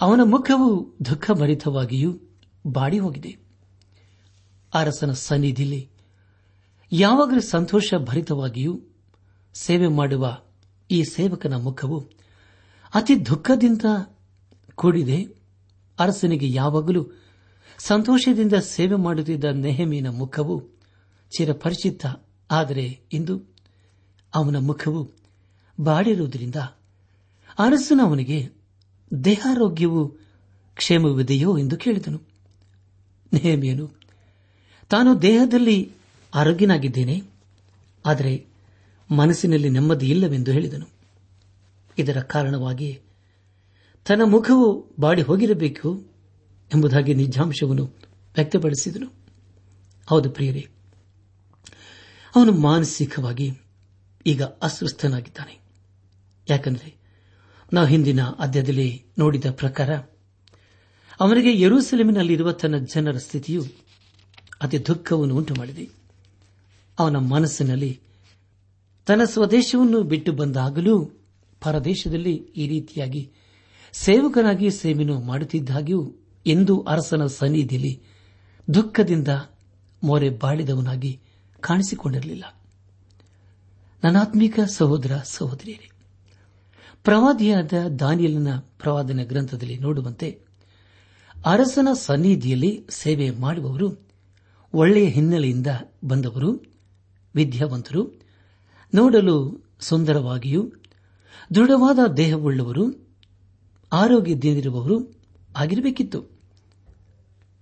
ಅವನ 0.00 0.20
ಮುಖವು 0.24 0.94
ದುಃಖಭರಿತವಾಗಿಯೂ 1.04 2.18
ಬಾಡಿ 2.66 2.98
ಹೋಗಿದೆ 2.98 3.43
ಅರಸನ 4.74 5.12
ಸನ್ನಿಧಿಲಿ. 5.12 5.88
ಯಾವಾಗಲೂ 6.92 7.40
ಸಂತೋಷ 7.40 7.94
ಭರಿತವಾಗಿಯೂ 7.94 8.80
ಸೇವೆ 9.54 9.86
ಮಾಡುವ 9.86 10.38
ಈ 10.90 11.02
ಸೇವಕನ 11.02 11.56
ಮುಖವು 11.56 12.04
ಅತಿ 12.94 13.26
ದುಃಖದಿಂದ 13.26 13.80
ಕೂಡಿದೆ. 14.74 15.24
ಅರಸನಿಗೆ 15.98 16.48
ಯಾವಾಗಲೂ 16.50 17.06
ಸಂತೋಷದಿಂದ 17.78 18.52
ಸೇವೆ 18.52 18.96
ಮಾಡುತ್ತಿದ್ದ 18.96 19.44
ನೆಹಮಿನ 19.44 20.08
ಮುಖವು 20.08 20.62
ಚಿರಪರಿಚಿತ. 21.38 22.06
ಆದರೆ 22.50 23.00
ಇಂದು 23.12 23.42
ಅವನ 24.34 24.56
ಮುಖವು 24.56 25.10
ಬಾಡಿರುವುದರಿಂದ 25.80 26.56
ಅರಸನ 27.58 28.00
ಅವನಿಗೆ 28.02 28.50
ದೇಹಾರೋಗ್ಯವು 29.24 30.08
ಕ್ಷೇಮವಿದೆಯೋ 30.74 31.58
ಎಂದು 31.58 31.76
ಕೇಳಿದನು. 31.76 32.20
ನೆಹಮಿಯನು 33.32 34.03
ತಾನು 34.94 35.22
ದೇಹದಲ್ಲಿ 35.22 35.92
ಆರೋಗ್ಯನಾಗಿದ್ದೇನೆ 36.34 37.22
ಆದರೆ 38.06 38.46
ಮನಸ್ಸಿನಲ್ಲಿ 39.10 39.70
ನೆಮ್ಮದಿ 39.70 40.10
ಇಲ್ಲವೆಂದು 40.10 40.52
ಹೇಳಿದನು. 40.52 40.86
ಇದರ 41.98 42.20
ಕಾರಣವಾಗಿ 42.20 43.00
ತನ್ನ 44.06 44.22
ಮುಖವು 44.24 44.94
ಬಾಡಿ 45.00 45.22
ಹೋಗಿರಬೇಕು 45.22 46.04
ಎಂಬುದಾಗಿ 46.74 47.14
ನಿಜಾಂಶವನ್ನು 47.14 47.84
ವ್ಯಕ್ತಪಡಿಸಿದನು. 48.34 49.12
ಹೌದು 50.06 50.30
ಪ್ರಿಯರೇ, 50.30 50.68
ಅವನು 52.36 52.52
ಮಾನಸಿಕವಾಗಿ 52.52 53.50
ಈಗ 54.26 54.42
ಅಸ್ವಸ್ಥನಾಗಿದ್ದಾನೆ. 54.42 55.60
ಯಾಕಂದರೆ 56.50 56.96
ನಾವು 57.72 57.86
ಹಿಂದಿನ 57.86 58.22
ಅಧ್ಯಾಯದಲ್ಲಿ 58.22 59.04
ನೋಡಿದ 59.18 59.44
ಪ್ರಕಾರ 59.50 59.96
ಅವನಿಗೆ 61.20 61.60
ಯರೂಸೆಲೆಮಿನಲ್ಲಿರುವ 61.60 62.52
ತನ್ನ 62.52 62.76
ಜನರ 62.78 63.18
ಸ್ಥಿತಿಯು 63.18 63.83
ಅತಿ 64.62 64.86
ದುಃಖವನ್ನು 64.86 65.36
ಉಂಟು 65.36 65.54
ಮಾಡಿದೆ. 65.54 65.88
ಅವನ 66.98 67.16
ಮನಸ್ಸಿನಲ್ಲಿ 67.16 68.00
ತನ್ನ 69.06 69.24
ಸ್ವದೇಶವನ್ನು 69.24 70.02
ಬಿಟ್ಟು 70.02 70.32
ಬಂದಾಗಲೂ 70.32 71.04
ಪರದೇಶದಲ್ಲಿ 71.60 72.34
ಈ 72.34 72.68
ರೀತಿಯಾಗಿ 72.68 73.30
ಸೇವಕನಾಗಿ 73.92 74.70
ಸೇವೆಯನ್ನು 74.70 75.20
ಮಾಡುತ್ತಿದ್ದಾಗ್ಯೂ 75.20 76.12
ಎಂದು 76.46 76.80
ಅರಸನ 76.80 77.26
ಸನ್ನಿಧಿಯಲ್ಲಿ 77.26 78.02
ದುಃಖದಿಂದ 78.74 79.28
ಮೊರೆ 80.02 80.30
ಬಾಳಿದವನಾಗಿ 80.30 81.20
ಕಾಣಿಸಿಕೊಂಡಿರಲಿಲ್ಲ. 81.60 82.44
ನನಾತ್ಮಿಕ 84.04 84.60
ಸಹೋದರ 84.60 85.18
ಸಹೋದರಿಯರೇ, 85.24 85.90
ಪ್ರವಾದಿಯಾದ 87.04 87.72
ದಾನಿಯಲಿನ 87.98 88.56
ಪ್ರವಾದನ 88.56 89.22
ಗ್ರಂಥದಲ್ಲಿ 89.22 89.78
ನೋಡುವಂತೆ 89.78 90.38
ಅರಸನ 91.46 91.88
ಸನ್ನಿಧಿಯಲ್ಲಿ 91.92 92.86
ಸೇವೆ 92.90 93.30
ಮಾಡುವವರು 93.30 94.04
ಒಳ್ಳೆಯ 94.74 95.08
ಹಿನ್ನೆಲೆಯಿಂದ 95.08 95.66
ಬಂದವರು, 96.04 96.64
ವಿದ್ಯಾವಂತರು, 97.34 98.20
ನೋಡಲು 98.94 99.64
ಸುಂದರವಾಗಿಯೂ, 99.80 100.72
ದೃಢವಾದ 101.54 101.98
ದೇಹವುಳ್ಳವರು, 102.16 103.08
ಆರೋಗ್ಯದಿಂದಿರುವವರು 103.92 105.14
ಆಗಿರಬೇಕಿತ್ತು. 105.56 106.26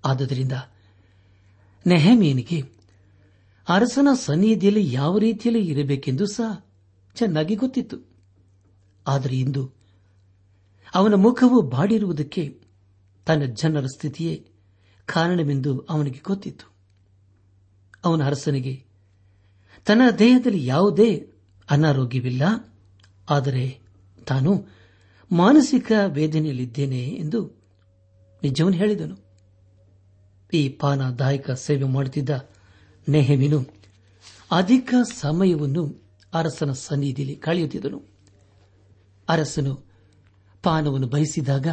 ಆದುದರಿಂದ 0.05 0.53
ನೆಹಮಿಯನಿಗೆ 1.87 2.63
ಅರಸನ 3.69 4.09
ಸನ್ನಿಧಿಯಲ್ಲಿ 4.15 4.93
ಯಾವ 4.93 5.19
ರೀತಿಯಲ್ಲಿ 5.19 5.67
ಇರಬೇಕೆಂದು 5.67 6.27
ಸಹ 6.27 6.67
ಚೆನ್ನಾಗಿ 7.15 7.55
ಗೊತ್ತಿತ್ತು. 7.55 7.97
ಆದರೆ 9.07 9.39
ಇಂದು 9.39 9.73
ಅವನ 10.95 11.15
ಮುಖವು 11.15 11.63
ಬಾಡಿರುವುದಕ್ಕೆ 11.63 12.61
ತನ್ನ 13.27 13.43
ಜನರ 13.45 13.87
ಸ್ಥಿತಿಯೇ 13.87 14.47
ಕಾರಣವೆಂದು 15.07 15.79
ಅವನಿಗೆ 15.79 16.19
ಗೊತ್ತಿತ್ತು. 16.19 16.73
ಅವನ 18.05 18.25
ಅರಸನಿಗೆ, 18.25 18.85
ತನ್ನ 19.85 20.03
ದೇಹದಲ್ಲಿ 20.19 20.67
ಯಾವುದೇ 20.67 21.33
ಅನಾರೋಗ್ಯವಿಲ್ಲ, 21.71 22.43
ಆದರೆ 23.31 23.79
ತಾನು 24.27 24.67
ಮಾನಸಿಕ 25.33 25.93
ವೇದನೆಯಲ್ಲಿದ್ದೇನೆ 26.07 27.03
ಎಂದು 27.05 27.63
ನಿಜವನ್ನು 28.43 28.79
ಹೇಳಿದನು. 28.79 29.17
ಈ 30.55 30.69
ಪಾನದಾಯಕ 30.69 31.51
ಸೇವೆ 31.51 31.85
ಮಾಡುತ್ತಿದ್ದ 31.85 32.31
ನೆಹಮಿನು 33.09 33.61
ಅಧಿಕ 34.51 34.95
ಸಮಯವನ್ನು 35.15 36.03
ಅರಸನ 36.35 36.73
ಸನ್ನಿಧಿಯಲ್ಲಿ 36.73 37.37
ಕಳೆಯುತ್ತಿದ್ದನು. 37.37 38.03
ಅರಸನು 39.29 39.85
ಪಾನವನ್ನು 40.63 41.07
ಬಯಸಿದಾಗ 41.07 41.67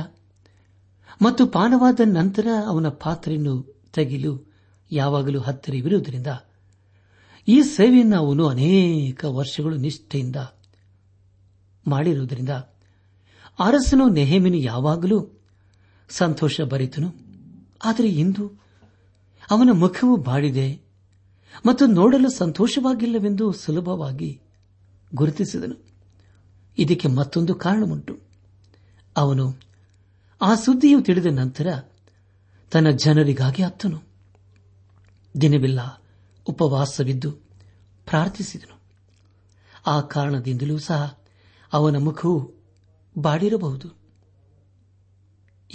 ಮತ್ತು 1.21 1.47
ಪಾನವಾದ 1.47 1.99
ನಂತರ 2.05 2.47
ಅವನ 2.67 2.87
ಪಾತ್ರೆಯನ್ನು 2.89 3.55
ತೆಗೆಯಲು 3.93 4.48
ಯಾವಾಗಲೂ 4.91 5.39
ಹತ್ತಿರವಿರುವುದರಿಂದ 5.39 6.27
ಈ 7.47 7.61
ಸೇವೆಯನ್ನು 7.61 8.17
ಅವನು 8.17 8.47
ಅನೇಕ 8.47 9.25
ವರ್ಷಗಳು 9.25 9.77
ನಿಷ್ಠೆಯಿಂದ 9.77 10.35
ಮಾಡಿರುವುದರಿಂದ 11.87 12.49
ಅರಸನು 13.59 14.09
ನೆಹಮಿನು 14.09 14.57
ಯಾವಾಗಲೂ 14.57 15.27
ಸಂತೋಷ 16.09 16.61
ಬರಿತನು 16.61 17.13
ಆದರೆ 17.83 18.09
ಇಂದು 18.09 18.59
ಅವನ 19.51 19.69
ಮುಖವು 19.73 20.15
ಬಾಡಿದೆ 20.15 20.81
ಮತ್ತು 21.65 21.85
ನೋಡಲು 21.85 22.29
ಸಂತೋಷವಾಗಿಲ್ಲವೆಂದು 22.29 23.51
ಸುಲಭವಾಗಿ 23.51 24.41
ಗುರುತಿಸಿದನು. 25.15 25.75
ಇದಕ್ಕೆ 26.77 27.07
ಮತ್ತೊಂದು 27.07 27.55
ಕಾರಣವುಂಟು. 27.55 28.17
ಅವನು 29.17 29.55
ಆ 30.41 30.55
ಸುದ್ದಿಯು 30.55 31.01
ತಿಳಿದ 31.01 31.25
ನಂತರ 31.25 31.81
ತನ್ನ 32.71 32.89
ಜನರಿಗಾಗಿ 32.89 33.63
ಅತ್ತನು 33.63 34.08
ದಿನವೆಲ್ಲ 35.41 36.03
ಉಪವಾಸವಿದ್ದು 36.45 37.31
ಪ್ರಾರ್ಥಿಸಿದನು. 38.05 38.79
ಆ 39.87 40.01
ಕಾರಣದಿಂದಲೂ 40.01 40.79
ಸಹ 40.79 41.19
ಅವನ 41.73 41.97
ಮುಖವು 41.97 42.53
ಬಾಡಿರಬಹುದು. 43.17 43.97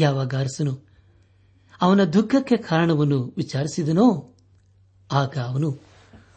ಯಾವಾಗ 0.01 0.35
ಅರಸನು 0.35 0.81
ಅವನ 1.81 2.05
ದುಃಖಕ್ಕೆ 2.05 2.57
ಕಾರಣವನ್ನು 2.57 3.35
ವಿಚಾರಿಸಿದನೋ 3.37 4.35
ಆಗ 5.13 5.39
ಅವನು 5.39 5.81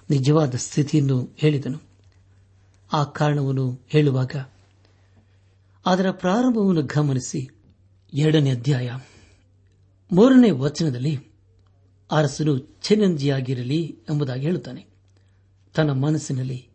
ನಿಜವಾದ 0.09 0.55
ಸ್ಥಿತಿಯನ್ನು 0.55 1.35
ಹೇಳಿದನು. 1.37 1.79
ಆ 2.93 3.03
ಕಾರಣವನ್ನು 3.03 3.85
ಹೇಳುವಾಗ 3.89 4.35
ಅದರ 5.85 6.11
ಪ್ರಾರಂಭವನ್ನು 6.11 6.81
ಗಮನಿಸಿ 6.81 7.49
ಎರಡನೇ 8.13 8.51
ಅಧ್ಯಾಯ 8.51 8.91
ಮೂರನೇ 10.11 10.51
ವಚನದಲ್ಲಿ 10.51 11.26
ಅರಸನು 12.11 12.57
ಚಿರಂಜಿಯಾಗಿರಲಿ 12.57 13.97
ಎಂಬುದಾಗಿ 14.09 14.41
ಹೇಳುತ್ತಾನೆ. 14.41 14.85
ತನ್ನ 15.75 15.91
ಮನಸ್ಸಿನಲ್ಲಿ 15.91 16.67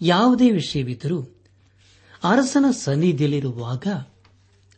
ಯಾವುದೇ 0.00 0.50
ವಿಷಯವಿದ್ದರೂ 0.50 1.22
ಅರಸನ 2.24 2.64
ಸನ್ನಿಧಿಯಲ್ಲಿರುವಾಗ 2.70 3.86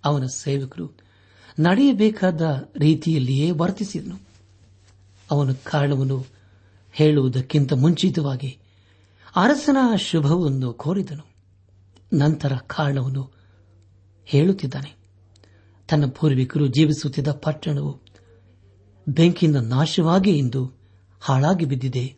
ಅವನ 0.05 0.27
ಸೇವಕರು 0.27 0.91
ನಡೆಯಬೇಕಾದ 1.59 2.71
ರೀತಿಯಲ್ಲಿಯೇ 2.77 3.51
ವರ್ತಿಸಿದನು. 3.51 4.21
ಅವನು 5.31 5.55
ಕಾರಣವನ್ನು 5.65 6.27
ಹೇಳುವುದಕ್ಕಿಂತ 6.93 7.73
ಮುಂಚಿತವಾಗಿ 7.73 8.59
ಅರಸನ 9.37 9.77
ಶುಭವನ್ನು 9.97 10.73
ಕೋರಿದನು. 10.73 11.27
ನಂತರ 12.12 12.57
ಕಾರಣವನ್ನು 12.57 13.33
ಹೇಳುತ್ತಿದ್ದಾನೆ. 14.25 14.97
ತನ್ನ 15.89 16.07
ಪೂರ್ವಿಕರು 16.07 16.67
ಜೀವಿಸುತ್ತಿದ್ದ 16.67 17.29
ಪಟ್ಟಣವು 17.29 18.06
ಬೆಂಕಿಯಿಂದ 19.09 19.57
ನಾಶವಾಗಿ 19.57 20.31
ಇಂದು 20.31 20.73
ಹಾಳಾಗಿ 21.21 21.64
ಬಿದ್ದಿದೆ. 21.64 22.16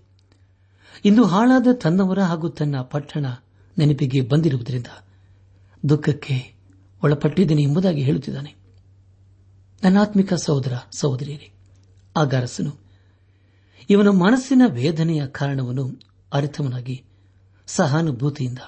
ಇಂದು 1.05 1.25
ಹಾಳಾದ 1.25 1.67
ತನ್ನವರ 1.73 2.21
ಹಾಗೂ 2.21 2.49
ತನ್ನ 2.49 2.81
ಪಟ್ಟಣ 2.81 3.27
ನೆನಪಿಗೆ 3.79 4.21
ಬಂದಿರುವುದರಿಂದ 4.21 4.87
ದುಃಖಕ್ಕೆ 5.89 6.55
ಒಳಪಟ್ಟಿದ್ದೇನೆ 7.05 7.63
ಎಂಬುದಾಗಿ 7.63 8.03
ಹೇಳುತ್ತಿದ್ದಾನೆ. 8.03 8.55
ನನ್ನಾತ್ಮಿಕ 9.85 10.35
ಸಹೋದರ, 10.35 10.73
ಸಹೋದರಿಯರೇ, 10.93 11.51
ಆಗಾರಸನು. 12.17 12.77
ಇವನ 13.91 14.09
ಮನಸ್ಸಿನ 14.09 14.63
ವೇದನೆಯ 14.67 15.27
ಕಾರಣವನ್ನು 15.27 16.01
ಅರಿತವನಾಗಿ 16.33 17.05
ಸಹಾನುಭೂತಿಯಿಂದ, 17.67 18.59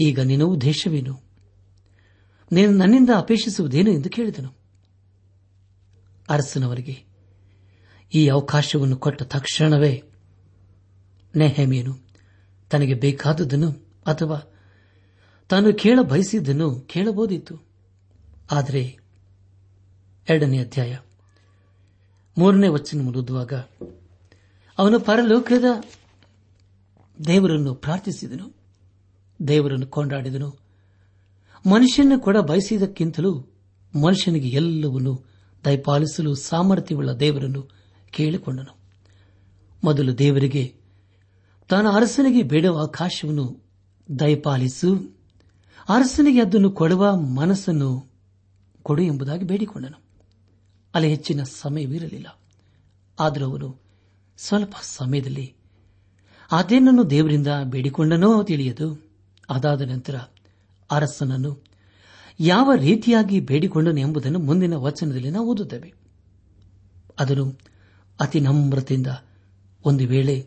ಈಗ 0.00 0.20
ನಿನ್ನ 0.20 0.44
ಉದ್ದೇಶವೇನು 0.44 1.20
ನೀನು 2.52 2.72
ನನ್ನಿಂದ 2.72 3.10
ಅಪೇಕ್ಷಿಸುವುದೇನು 3.16 3.90
ಎಂದು 3.90 4.08
ಕೇಳಿದನು. 4.08 4.55
ಅರಸನವರಿಗೆ. 6.28 7.04
ಈ 8.14 8.28
ಅವಕಾಶವನ್ನು 8.28 8.96
ಕೊಟ್ಟ 8.96 9.22
ತಕ್ಷಣವೇ 9.22 10.02
ನೆಹಮೇನು 11.36 11.98
ತನಗೆ 12.70 12.94
ಬೇಕಾದುದನ್ನು 12.94 13.70
ಅಥವಾ 14.06 14.52
ತಾನು 15.48 15.74
ಕೇಳ 15.74 15.98
ಬಯಸಿದ್ದನ್ನು 16.02 16.80
ಕೇಳಬಹುದಿತ್ತು. 16.80 17.66
ಆದರೆ 18.50 18.98
ಎರಡನೇ 20.28 20.58
ಅಧ್ಯಾಯ 20.58 20.98
ಮೂರನೇ 22.38 22.68
ವಚನ 22.68 23.08
ಓದುವಾಗ 23.08 23.52
ಅವನು 24.78 25.00
ಪರಲೋಕದ 25.00 25.64
ದೇವರನ್ನು 27.26 27.74
ಪ್ರಾರ್ಥಿಸಿದನು. 27.74 28.56
ದೇವರನ್ನು 29.48 29.86
ಕೊಂಡಾಡಿದನು. 29.86 30.58
ಮನುಷ್ಯನ 31.66 32.12
ಕೂಡ 32.16 32.36
ಬಯಸಿದಕ್ಕಿಂತಲೂ 32.36 33.40
ಮನುಷ್ಯನಿಗೆ 34.04 34.48
ಎಲ್ಲವನ್ನೂ 34.48 35.24
ದಯಪಾಲಿಸಲು 35.64 36.34
ಸಾಮರ್ಥ್ಯವುಳ್ಳ 36.34 37.12
ದೇವರನ್ನು 37.12 37.70
ಕೇಳಿಕೊಂಡನು. 38.10 38.76
ಮೊದಲು 39.84 40.18
ದೇವರಿಗೆ 40.18 40.76
ತನ್ನ 41.68 41.88
ಅರಸನಿಗೆ 41.88 42.42
ಬೇಡುವ 42.42 42.82
ಆಕಾಶವನ್ನು 42.82 43.64
ದಯಪಾಲಿಸು, 44.18 45.16
ಅರಸನಿಗೆ 45.88 46.40
ಅದನ್ನು 46.40 46.70
ಕೊಡುವ 46.70 47.16
ಮನಸ್ಸನ್ನು 47.16 48.12
ಕೊಡು 48.82 49.02
ಎಂಬುದಾಗಿ 49.02 49.44
ಬೇಡಿಕೊಂಡನು. 49.44 50.02
ಅಲ್ಲಿ 50.94 51.10
ಹೆಚ್ಚಿನ 51.10 51.42
ಸಮಯವಿರಲಿಲ್ಲ 51.42 52.38
ಆದರೂ 53.20 53.50
ಅವನು 53.50 53.82
ಸ್ವಲ್ಪ 54.36 54.74
ಸಮಯದಲ್ಲಿ 54.82 55.54
ಅದೇನನ್ನು 56.52 57.10
ದೇವರಿಂದ 57.10 57.46
ಬೇಡಿಕೊಂಡನೋ 57.64 58.42
ತಿಳಿಯದು. 58.42 59.06
ಅದಾದ 59.50 59.82
ನಂತರ 59.82 60.18
ಅರಸನನ್ನು 60.90 61.65
ಯಾವ 62.40 62.72
ರೀತಿಯಾಗಿ 62.74 63.40
ಬೇಡಿಕೊಂಡನು 63.40 64.00
ಎಂಬುದನ್ನು 64.00 64.38
ಮುಂದಿನ 64.38 64.74
ವಚನದಲ್ಲಿ 64.74 65.30
ನಾವು 65.30 65.46
ಓದುತ್ತೇವೆ. 65.50 65.94
ಅದನ್ನು 67.18 67.58
ಅತಿ 68.20 68.40
ನಮ್ರತೆಯಿಂದ 68.40 69.06
ಒಂದು 69.84 70.06
ವೇಳೆ 70.06 70.46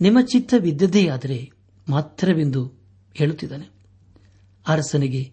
ನಿಮ್ಮ 0.00 0.20
ಚಿತ್ತವಿದ್ದದೇ 0.20 1.08
ಆದರೆ 1.08 1.50
ಮಾತ್ರವೆಂದು 1.88 2.72
ಹೇಳುತ್ತಿದ್ದಾನೆ. 3.14 3.68
ಅರಸನಿಗೆ 4.68 5.32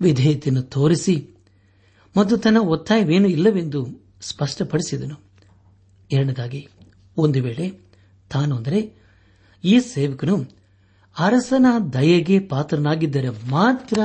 ವಿಧೇಯತೆಯನ್ನು 0.00 0.62
ತೋರಿಸಿ 0.62 1.16
ಮತ್ತು 2.16 2.36
ತನ್ನ 2.36 2.56
ಒತ್ತಾಯವೇನೂ 2.56 3.28
ಇಲ್ಲವೆಂದು 3.28 3.86
ಸ್ಪಷ್ಟಪಡಿಸಿದನು. 4.20 5.16
ಎರಡನೇದಾಗಿ, 6.10 6.68
ಒಂದು 7.16 7.42
ವೇಳೆ 7.42 7.70
ತಾನು 8.30 8.56
ಅಂದರೆ 8.56 8.92
ಈ 9.64 9.78
ಸೇವಕನು 9.80 10.36
ಅರಸನ 11.18 11.66
ದಯೆಗೆ 11.92 12.38
ಪಾತ್ರನಾಗಿದ್ದರೆ 12.40 13.50
ಮಾತ್ರ 13.50 13.98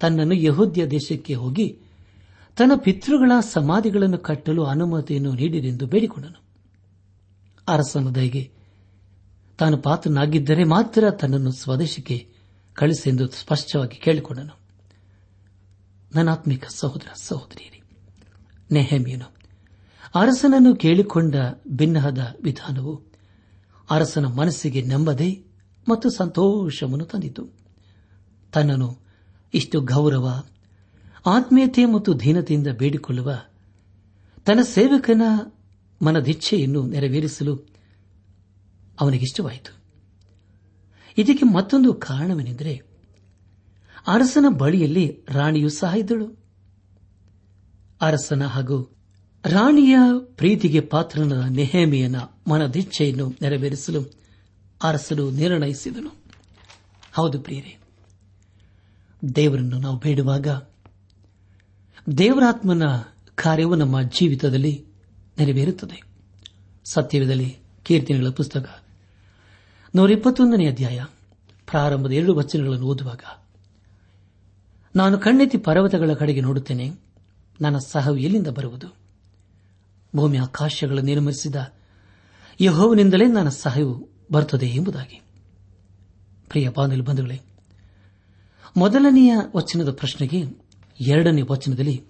ತನ್ನನ್ನು 0.00 0.34
ಯಹೋದ್ಯ 0.34 0.86
ದೇಶಕ್ಕೆ 0.86 1.34
ಹೋಗಿ 1.34 1.78
ತನ್ನ 2.56 2.72
ಪಿತೃಗಳ 2.76 3.32
ಸಮಾಧಿಗಳನ್ನು 3.40 4.18
ಕಟ್ಟಲು 4.18 4.64
ಅನುಮತಿಯನ್ನು 4.64 5.32
ನೀಡಿರೆಂದು 5.32 5.86
ಬೇಡಿಕೊಂಡನು. 5.86 6.42
ಅರಸನ 7.68 8.08
ದಯಗೆ, 8.08 8.50
ತಾನು 9.58 9.78
ಪಾತ್ರನಾಗಿದ್ದರೆ 9.78 10.64
ಮಾತ್ರ 10.64 11.10
ತನ್ನನ್ನು 11.10 11.52
ಸ್ವದೇಶಕ್ಕೆ 11.52 12.28
ಕಳಿಸೆಂದು 12.74 13.28
ಸ್ಪಷ್ಟವಾಗಿ 13.28 13.96
ಕೇಳಿಕೊಂಡನು. 13.96 14.58
ನನಾತ್ಮಿಕ 16.14 16.64
ಸಹೋದರ 16.68 17.08
ಸಹೋದರಿಯರಿ, 17.14 17.82
ನೆಹಮಿಯನು, 18.70 19.34
ಅರಸನನ್ನು 20.14 20.76
ಕೇಳಿಕೊಂಡ 20.76 21.34
ಭಿನ್ನಹದ 21.68 22.36
ವಿಧಾನವು 22.44 23.02
ಅರಸನ 23.90 24.26
ಮನಸ್ಸಿಗೆ 24.26 24.82
ನೆಮ್ಮದಿ 24.82 25.44
ಮತ್ತು 25.88 26.10
ಸಂತೋಷವನ್ನು 26.10 27.04
ತಂದಿತು. 27.04 27.48
ತನ್ನನ್ನು 28.52 29.07
ಇಷ್ಟು 29.54 29.80
ಗೌರವ, 29.80 30.42
ಆತ್ಮೀಯತೆ 31.26 31.84
ಮತ್ತು 31.84 32.14
ಧೀನತೆಯಿಂದ 32.14 32.66
ಬೇಡಿಕೊಳ್ಳುವ, 32.66 33.32
ತನ್ನ 34.46 34.60
ಸೇವಕನ 34.62 35.22
ಮನದಿಚ್ಛೆಯನ್ನು 36.02 36.86
ನೆರವೇರಿಸಲು 36.86 37.56
ಅವನಿಗಿಷ್ಟವಾಯಿತು. 39.00 39.78
ಇದಕ್ಕೆ 41.18 41.54
ಮತ್ತೊಂದು 41.54 41.94
ಕಾರಣವೇನೆಂದರೆ 41.94 42.82
ಅರಸನ 44.06 44.44
ಬಳಿಯಲ್ಲಿ 44.48 45.18
ರಾಣಿಯೂ 45.28 45.68
ಸಹ 45.68 45.94
ಇದ್ದಳು. 45.96 46.38
ಅರಸನ 48.00 48.46
ಹಾಗೂ 48.46 48.96
ರಾಣಿಯ 49.46 49.96
ಪ್ರೀತಿಗೆ 50.34 50.80
ಪಾತ್ರನಾದ 50.80 51.44
ನೆಹಮಿಯನ 51.50 52.16
ಮನದಿಚ್ಛೆಯನ್ನು 52.50 53.32
ನೆರವೇರಿಸಲು 53.42 54.02
ಅರಸನು 54.82 55.30
ನಿರ್ಣಯಿಸಿದನು. 55.30 56.16
ಹೌದು 57.12 57.40
ಪ್ರಿಯರೇ 57.40 57.78
ದೇವರನ್ನು 59.36 59.78
ನಾವು 59.78 59.98
ಬೇಡುವಾಗ 59.98 60.46
ದೇವರಾತ್ಮನ 62.18 62.82
ಕಾರ್ಯವು 63.34 63.74
ನಮ್ಮ 63.74 64.02
ಜೀವಿತದಲ್ಲಿ 64.02 64.84
ನೆರವೇರುತ್ತದೆ. 65.38 66.02
ಸತ್ಯವಿದಲ್ಲಿ 66.84 67.56
ಕೀರ್ತನೆಗಳ 67.82 68.28
ಪುಸ್ತಕ 68.28 68.82
ನೂರ 69.94 70.10
ಇಪ್ಪತ್ತೊಂದನೇ 70.10 70.66
ಅಧ್ಯಾಯ, 70.66 71.04
ಪ್ರಾರಂಭದ 71.66 72.10
ಎರಡು 72.10 72.34
ವಚನಗಳನ್ನು 72.34 72.86
ಓದುವಾಗ, 72.86 73.20
ನಾನು 74.96 75.18
ಕಣ್ಣೆತ್ತಿ 75.18 75.58
ಪರ್ವತಗಳ 75.58 76.12
ಕಡೆಗೆ 76.12 76.40
ನೋಡುತ್ತೇನೆ, 76.40 76.90
ನನ್ನ 77.60 77.78
ಸಹವು 77.78 78.16
ಎಲ್ಲಿಂದ 78.16 78.46
ಬರುವುದು? 78.46 78.96
ಭೂಮಿ 80.16 80.38
ಆಕಾಶಗಳನ್ನು 80.38 81.06
ನಿರ್ಮಿಸಿದ 81.06 81.72
ಯಹೋವನಿಂದಲೇ 82.60 83.26
ನನ್ನ 83.26 83.48
ಸಹಾಯವು 83.48 84.08
ಬರುತ್ತದೆ 84.32 84.66
ಎಂಬುದಾಗಿ. 84.66 85.22
ಪ್ರಿಯ 86.48 86.68
ಬಾಂಧವ್ಯ 86.68 87.02
ಬಂಧುಗಳೇ 87.02 87.40
ಮೊದಲನೆಯ 88.78 89.36
ವಚನದ 89.56 89.92
ಪ್ರಶ್ನೆಗೆ 89.92 90.42
ಎರಡನೇ 91.00 91.42
ವಚನದಲ್ಲಿ 91.42 92.02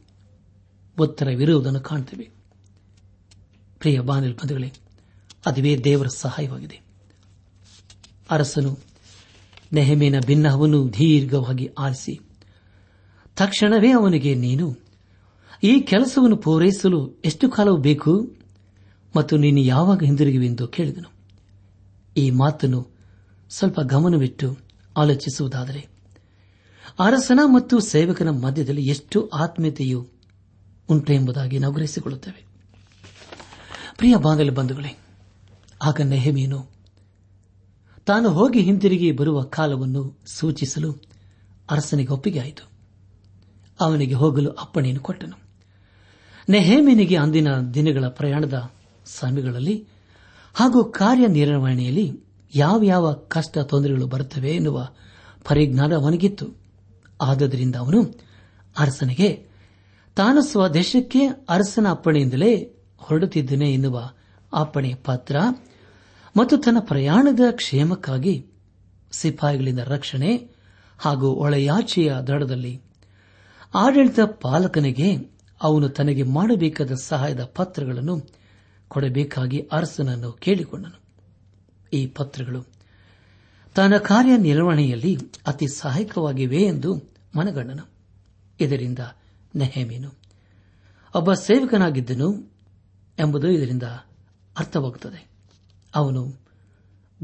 ಉತ್ತರವಿರುವುದನ್ನು 0.98 1.80
ಕಾಣುತ್ತೇವೆ 1.80 2.30
ಪ್ರಿಯ 3.78 4.00
ಬಾನಿಲ್ 4.00 4.34
ಬಂಧುಗಳೇ, 4.34 4.72
ಅದುವೇ 5.46 5.78
ದೇವರ 5.78 6.06
ಸಹಾಯವಾಗಿದೆ. 6.06 6.80
ಅರಸನು 8.30 8.78
ನೆಹಮೇನ 9.72 10.14
ಭಿನ್ನವನ್ನು 10.26 10.92
ದೀರ್ಘವಾಗಿ 10.92 11.70
ಆಲಿಸಿ 11.78 12.20
ತಕ್ಷಣವೇ 13.36 13.90
ಅವನಿಗೆ, 13.90 14.34
ನೀನು 14.34 14.76
ಈ 15.62 15.80
ಕೆಲಸವನ್ನು 15.80 16.36
ಪೂರೈಸಲು 16.36 17.20
ಎಷ್ಟು 17.24 17.50
ಕಾಲವು 17.50 17.76
ಬೇಕು 17.76 18.36
ಮತ್ತು 19.16 19.36
ನೀನು 19.36 19.60
ಯಾವಾಗ 19.60 20.02
ಹಿಂದಿರುಗುವೆಂದು 20.02 20.68
ಕೇಳಿದನು. 20.68 21.10
ಈ 22.16 22.30
ಮಾತನ್ನು 22.30 22.88
ಸ್ವಲ್ಪ 23.50 23.80
ಗಮನವಿಟ್ಟು 23.80 24.58
ಆಲೋಚಿಸುವುದಾದರೆ 24.96 25.97
ಅರಸನ 26.98 27.40
ಮತ್ತು 27.44 27.80
ಸೇವಕನ 27.80 28.30
ಮಧ್ಯದಲ್ಲಿ 28.30 28.86
ಎಷ್ಟು 28.86 29.28
ಆತ್ಮೀಯತೆಯು 29.28 30.08
ಉಂಟು 30.88 31.12
ಎಂಬುದಾಗಿ 31.12 31.58
ನಾವು 31.58 31.74
ಗ್ರಹಿಸಿಕೊಳ್ಳುತ್ತೇವೆ. 31.74 32.46
ಪ್ರಿಯ 33.96 34.16
ಬಾಂಧವ್ಯ 34.16 34.50
ಬಂಧುಗಳೇ, 34.50 34.98
ಆಗ 35.82 36.00
ನೆಹಮೀನು 36.04 36.66
ತಾನು 38.06 38.28
ಹೋಗಿ 38.28 38.60
ಹಿಂತಿರುಗಿ 38.60 39.12
ಬರುವ 39.12 39.42
ಕಾಲವನ್ನು 39.42 40.18
ಸೂಚಿಸಲು 40.26 40.96
ಅರಸನಿಗೆ 41.70 42.12
ಒಪ್ಪಿಗೆ 42.12 42.40
ಆಯಿತು 42.40 42.68
ಅವನಿಗೆ 43.80 44.14
ಹೋಗಲು 44.14 44.50
ಅಪ್ಪಣೆಯನ್ನು 44.50 45.02
ಕೊಟ್ಟನು. 45.02 45.48
ನೆಹೇಮಿನಿಗೆ 46.48 47.16
ಅಂದಿನ 47.16 47.48
ದಿನಗಳ 47.74 48.08
ಪ್ರಯಾಣದ 48.08 48.70
ಸಮಯಗಳಲ್ಲಿ 49.06 49.86
ಹಾಗೂ 50.54 50.84
ಕಾರ್ಯನಿರ್ವಹಣೆಯಲ್ಲಿ 50.84 52.20
ಯಾವ 52.54 52.82
ಯಾವ 52.82 53.12
ಕಷ್ಟ 53.12 53.58
ತೊಂದರೆಗಳು 53.58 54.06
ಬರುತ್ತವೆ 54.06 54.50
ಎನ್ನುವ 54.50 54.88
ಪರಿಜ್ಞಾನ 55.44 55.94
ಅವನಿಗಿತ್ತು. 55.94 56.57
ಆದದರಿಂದ 57.20 57.76
ಅವನು 57.76 58.14
ಅರಸನಿಗೆ, 58.78 59.48
ತಾನು 60.16 60.40
ಸ್ವದೇಶಕ್ಕೆ 60.42 61.26
ಅರಸನ 61.48 61.90
ಅಪ್ಪಣೆಯಿಂದಲೇ 61.90 62.74
ಹೊರಡುತ್ತಿದ್ದೇನೆ 62.98 63.74
ಎನ್ನುವ 63.74 64.10
ಅಪ್ಪಣೆಯ 64.52 64.94
ಪತ್ರ 64.94 65.36
ಮತ್ತು 66.36 66.56
ತನ್ನ 66.56 66.76
ಪ್ರಯಾಣದ 66.80 67.40
ಕ್ಷೇಮಕ್ಕಾಗಿ 67.50 68.46
ಸಿಪಾಯಿಗಳಿಂದ 69.12 69.78
ರಕ್ಷಣೆ 69.78 70.50
ಹಾಗೂ 70.98 71.28
ಒಳೆಯಾಚೆಯ 71.28 72.14
ದಡದಲ್ಲಿ 72.26 72.82
ಆಡಳಿತ 73.74 74.20
ಪಾಲಕನಿಗೆ 74.20 75.38
ಅವನು 75.62 75.88
ತನಗೆ 75.88 76.22
ಮಾಡಬೇಕಾದ 76.22 76.90
ಸಹಾಯದ 77.02 77.44
ಪತ್ರಗಳನ್ನು 77.44 78.20
ಕೊಡಬೇಕಾಗಿ 78.88 79.58
ಅರಸನನ್ನು 79.58 80.32
ಕೇಳಿಕೊಂಡನು. 80.32 81.00
ಈ 81.92 82.06
ಪತ್ರಗಳು 82.06 82.77
ತನ್ನ 83.78 83.96
ಕಾರ್ಯ 83.96 84.36
ನಿರ್ವಹಣೆಯಲ್ಲಿ 84.36 85.18
ಅತಿ 85.46 85.66
ಸಹಾಯಕವಾಗಿವೆ 85.68 86.62
ಎಂದು 86.62 86.94
ಮನಗಂಡನು. 87.36 87.90
ಇದರಿಂದ 88.60 88.98
ನೆಹಮೀನು, 89.56 90.10
ಒಬ್ಬ 91.14 91.32
ಸೇವಕನಾಗಿದ್ದನು 91.32 92.52
ಎಂಬುದು 93.18 93.50
ಇದರಿಂದ 93.50 93.82
ಅರ್ಥವಾಗುತ್ತದೆ. 94.58 95.28
ಅವನು 95.94 96.34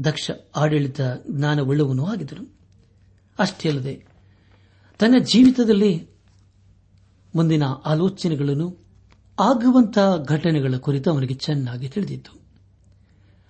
ದಕ್ಷ 0.03 0.31
ಆಡಳಿತ 0.55 1.01
ಜ್ಞಾನವುಳ್ಳವನೂ 1.29 2.05
ಆಗಿದ್ದನು. 2.05 2.57
ಅಷ್ಟೇ 3.39 3.69
ಅಲ್ಲದೆ 3.69 4.05
ತನ್ನ 4.99 5.15
ಜೀವಿತದಲ್ಲಿ 5.23 6.07
ಮುಂದಿನ 7.35 7.63
ಆಲೋಚನೆಗಳನ್ನು 7.85 8.77
ಆಗುವಂತಹ 9.39 10.17
ಘಟನೆಗಳ 10.17 10.77
ಕುರಿತು 10.77 11.11
ಅವನಿಗೆ 11.11 11.33
ಚೆನ್ನಾಗಿ 11.33 11.89
ತಿಳಿದಿತ್ತು. 11.89 12.39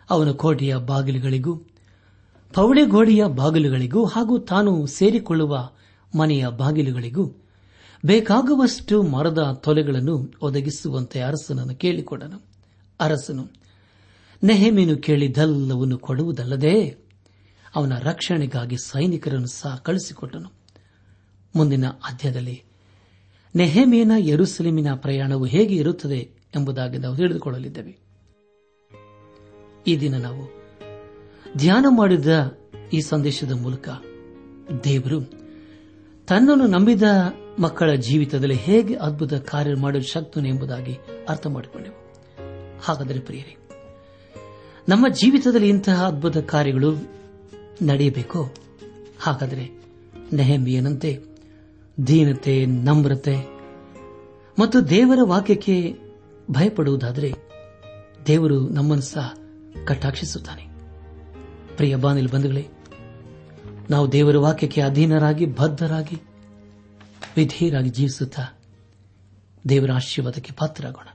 ಅವನ 0.09 0.31
ಕೋಟೆಯ 0.31 0.75
ಬಾಗಿಲುಗಳಿಗೂ 0.75 1.61
ಪೌಳೆ 2.55 2.85
ಗೋಡೆಯ 2.85 3.25
ಬಾಗಿಲುಗಳಿಗೂ 3.25 4.05
ಹಾಗೂ 4.05 4.39
ತಾನು 4.39 4.87
ಸೇರಿಕೊಳ್ಳುವ 4.87 5.69
ಮನೆಯ 6.17 6.47
ಬಾಗಿಲುಗಳಿಗೂ 6.47 7.31
ಬೇಕಾಗುವಷ್ಟು 8.05 9.03
ಮರದ 9.03 9.61
ತೊಲೆಗಳನ್ನು 9.63 10.33
ಒದಗಿಸುವಂತೆ 10.41 11.21
ಅರಸನನ್ನು 11.21 11.75
ಕೇಳಿಕೊಂಡನು. 11.75 12.45
ಅರಸನು, 12.99 13.47
ನೆಹಮೀನು 14.43 14.97
ಕೇಳಿದ್ದೆಲ್ಲವನ್ನು 14.97 15.97
ಕೊಡುವುದಲ್ಲದೆ 15.97 16.97
ಅವನ 17.75 17.93
ರಕ್ಷಣೆಗಾಗಿ 17.99 18.77
ಸೈನಿಕರನ್ನು 18.77 19.47
ಸಹ 19.47 19.81
ಕಳಿಸಿಕೊಟ್ಟನು. 19.83 20.51
ಮುಂದಿನ 21.55 21.87
ಅಧ್ಯಾಯದಲ್ಲಿ 21.87 22.63
ನೆಹಮೇನ 23.55 24.11
ಯರುಸಲೇಮಿನ 24.17 24.87
ಪ್ರಯಾಣವು 24.95 25.45
ಹೇಗೆ 25.45 25.75
ಇರುತ್ತದೆ 25.75 26.31
ಎಂಬುದಾಗಿ 26.55 26.97
ನಾವು 26.97 27.15
ತಿಳಿದುಕೊಳ್ಳಲಿದ್ದೇವೆ. 27.15 27.97
ಈ 29.87 29.99
ದಿನ 29.99 30.17
ನಾವು 30.17 30.64
ಧ್ಯಾನ 31.58 31.86
ಮಾಡಿದ 31.89 32.58
ಈ 32.93 33.01
ಸಂದೇಶದ 33.01 33.51
ಮೂಲಕ 33.51 33.89
ದೇವರು 34.84 35.21
ತನ್ನನ್ನು 36.27 36.67
ನಂಬಿದ 36.67 37.01
ಮಕ್ಕಳ 37.60 37.93
ಜೀವಿತದಲ್ಲಿ 37.93 38.55
ಹೇಗೆ 38.55 38.95
ಅದ್ಭುತ 38.95 39.34
ಕಾರ್ಯ 39.34 39.75
ಮಾಡಲು 39.75 40.01
ಶಕ್ತನು 40.01 40.47
ಎಂಬುದಾಗಿ 40.47 40.97
ಅರ್ಥ 41.29 41.47
ಮಾಡಿಕೊಂಡೆವು. 41.47 42.05
ಹಾಗಾದರೆ 42.84 43.19
ಪ್ರಿಯರೇ, 43.19 43.58
ನಮ್ಮ 44.89 45.05
ಜೀವಿತದಲ್ಲಿ 45.13 45.69
ಇಂತಹ 45.69 46.05
ಅದ್ಭುತ 46.05 46.38
ಕಾರ್ಯಗಳು 46.38 46.95
ನಡೆಯಬೇಕು? 47.81 48.53
ಹಾಗಾದರೆ 49.19 49.81
ನೆಹಮಿಯನಂತೆ, 50.34 51.19
ದೀನತೆ, 52.08 52.65
ನಮ್ರತೆ 52.65 53.36
ಮತ್ತು 54.60 54.89
ದೇವರ 54.89 55.19
ವಾಕ್ಯಕ್ಕೆ 55.23 55.97
ಭಯಪಡುವುದಾದರೆ 56.51 57.34
ದೇವರು 58.27 58.69
ನಮ್ಮನ್ನು 58.69 59.03
ಸಹ 59.03 59.34
ಕಟಾಕ್ಷಿಸುತ್ತಾನೆ. 59.86 60.74
ಪ್ರಿಯ 61.75 61.95
ಬಾನಿಲ್ 61.95 62.29
ಬಂಧುಗಳೇ, 62.29 62.67
ನಾವು 63.89 64.11
ದೇವರ 64.11 64.38
ವಾಕ್ಯಕ್ಕೆ 64.38 64.81
ಅಧೀನರಾಗಿ, 64.81 65.45
ಬದ್ಧರಾಗಿ, 65.45 66.15
ವಿಧೇಯರಾಗಿ 67.35 67.89
ಜೀವಿಸುತ್ತಾ 67.89 68.41
ದೇವರ 69.69 69.91
ಆಶೀರ್ವಾದಕ್ಕೆ 69.91 70.53
ಪಾತ್ರರಾಗೋಣ. 70.53 71.07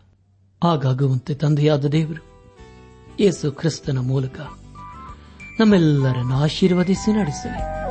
ಹಾಗಾಗುವಂತೆ 0.64 1.35
ತಂದೆಯಾದ 1.35 1.85
ದೇವರು, 1.85 2.23
ಯೇಸು 3.20 3.53
ಕ್ರಿಸ್ತನ 3.53 3.99
ಮೂಲಕ 3.99 4.40
ನಮ್ಮೆಲ್ಲರನ್ನು 5.61 6.35
ಆಶೀರ್ವದಿಸಿ 6.35 7.12
ನಡೆಸಲಿ. 7.12 7.89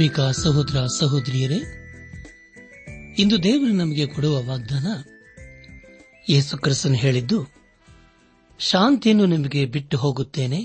ನನಾತ್ಮೀಕ 0.00 0.20
ಸಹೋದರ 0.20 0.76
ಸಹೋದರಿಯರೇ, 0.98 1.58
ಇಂದು 3.18 3.42
ದೇವರು 3.42 3.72
ನಮಗೆ 3.72 4.06
ಕೊಡುವ 4.06 4.34
ವಾಗ್ದಾನ 4.42 4.86
ಯೇಸು 6.28 6.58
ಕ್ರಿಸ್ತನ್ 6.58 6.96
ಹೇಳಿದ್ದು, 6.96 7.38
ಶಾಂತಿಯನ್ನು 8.58 9.26
ನಿಮಗೆ 9.26 9.64
ಬಿಟ್ಟು 9.66 9.96
ಹೋಗುತ್ತೇನೆ 9.98 10.60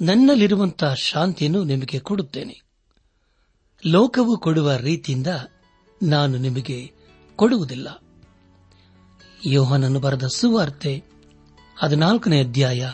ನನ್ನಲ್ಲಿರುವಂತಹ 0.00 0.94
ಶಾಂತಿಯನ್ನು 0.94 1.62
ನಿಮಗೆ 1.64 1.98
ಕೊಡುತ್ತೇನೆ. 1.98 2.56
ಲೋಕವು 3.86 4.36
ಕೊಡುವ 4.38 4.76
ರೀತಿಯಿಂದ 4.76 5.26
ನಾನು 6.02 6.36
ನಿಮಗೆ 6.38 6.78
ಕೊಡುವುದಿಲ್ಲ. 7.36 7.88
ಯೋಹನನ್ನು 9.46 10.00
ಬರೆದ 10.00 10.26
ಸುವಾರ್ತೆ, 10.26 11.02
ಹದಿನಾಲ್ಕನೇ 11.76 12.40
ಅಧ್ಯಾಯ 12.44 12.90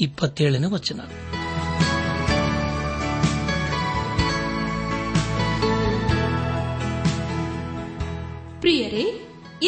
ಇಪ್ಪತ್ತೇಳನೇ 0.00 0.66
ವಚನ. 0.66 1.00